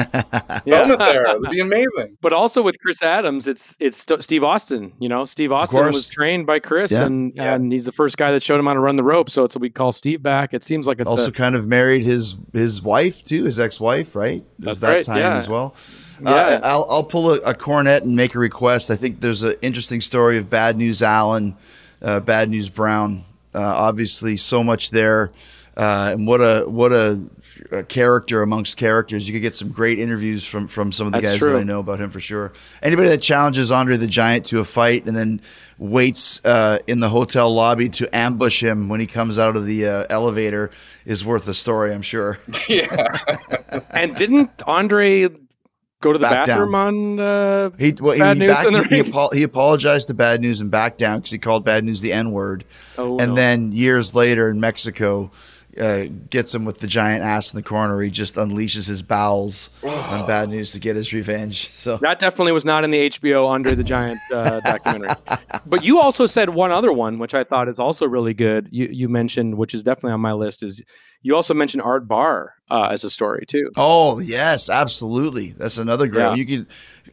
[0.65, 0.93] yeah.
[0.93, 4.93] it there it'd be amazing But also with Chris Adams, it's it's St- Steve Austin.
[5.01, 7.07] You know, Steve Austin was trained by Chris, Yeah.
[7.07, 7.55] and Yeah.
[7.55, 9.31] and he's the first guy that showed him how to run the rope.
[9.31, 10.55] So it's we call Steve back.
[10.55, 13.81] It seems like it's also a, kind of married his his wife too, his ex
[13.81, 14.45] wife, right?
[14.61, 15.37] That's that right, time yeah.
[15.37, 15.75] as well.
[16.23, 16.31] Yeah.
[16.31, 18.93] Uh, I'll I'll pull a, a cornet and make a request.
[18.93, 21.57] I think there's an interesting story of Bad News Allen,
[22.05, 23.25] uh, Bad News Brown.
[23.55, 25.31] Uh, obviously, so much there,
[25.77, 27.25] uh, and what a what a,
[27.71, 29.29] a character amongst characters.
[29.29, 31.53] You could get some great interviews from from some of the That's guys true.
[31.53, 32.53] that I know about him for sure.
[32.83, 35.41] Anybody that challenges Andre the Giant to a fight and then
[35.79, 39.87] waits uh, in the hotel lobby to ambush him when he comes out of the
[39.87, 40.73] uh, elevator
[41.05, 42.39] is worth a story, I'm sure.
[42.69, 43.19] yeah
[43.91, 45.29] and didn't Andre
[46.05, 46.59] go to the Back down.
[46.71, 47.21] bathroom on?
[47.21, 50.61] Uh, He well, Bad he, News back, he, he, apo- he apologized to Bad News
[50.61, 52.65] and backed down because he called Bad News the N word,
[52.99, 53.35] oh, and no.
[53.35, 55.31] then years later in Mexico.
[55.77, 58.01] Uh, gets him with the giant ass in the corner.
[58.01, 61.75] He just unleashes his bowels on Bad News to get his revenge.
[61.75, 65.17] So That definitely was not in the HBO Andre the Giant uh, documentary.
[65.67, 68.69] But you also said one other one, which I thought is also really good.
[68.71, 70.81] You you mentioned, which is definitely on my list, is
[71.25, 73.71] You also mentioned Art Barr uh, as a story too.
[73.77, 75.49] Oh yes, absolutely.
[75.53, 76.21] That's another great.
[76.21, 76.29] Yeah.
[76.29, 76.39] one.
[76.39, 76.67] You could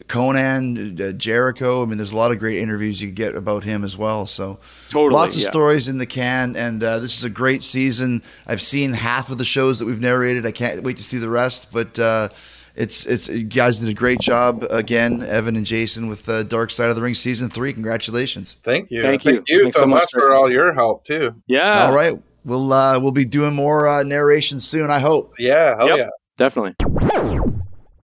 [0.08, 1.82] Konnan, uh, Jericho.
[1.82, 4.26] I mean, there's a lot of great interviews you could get about him as well.
[4.26, 4.60] So
[4.90, 5.50] Totally, lots of yeah.
[5.50, 8.22] stories in the can, and uh, this is a great season.
[8.46, 10.46] I've seen half of the shows that we've narrated.
[10.46, 11.98] I can't wait to see the rest, but.
[11.98, 12.30] Uh,
[12.74, 16.72] it's it's you guys did a great job again, Evan and Jason, with uh, Dark
[16.72, 17.74] Side of the Ring season three.
[17.74, 18.56] Congratulations!
[18.64, 19.02] Thank you.
[19.02, 19.34] Thank you.
[19.34, 21.36] Thank you Thanks so so much, much for all your help too.
[21.48, 24.89] Yeah, All right, we'll uh, we'll be doing more uh, narration soon.
[24.91, 25.34] I hope.
[25.39, 25.97] Yeah, hell Yep.
[25.97, 26.09] yeah.
[26.38, 27.61] definitely.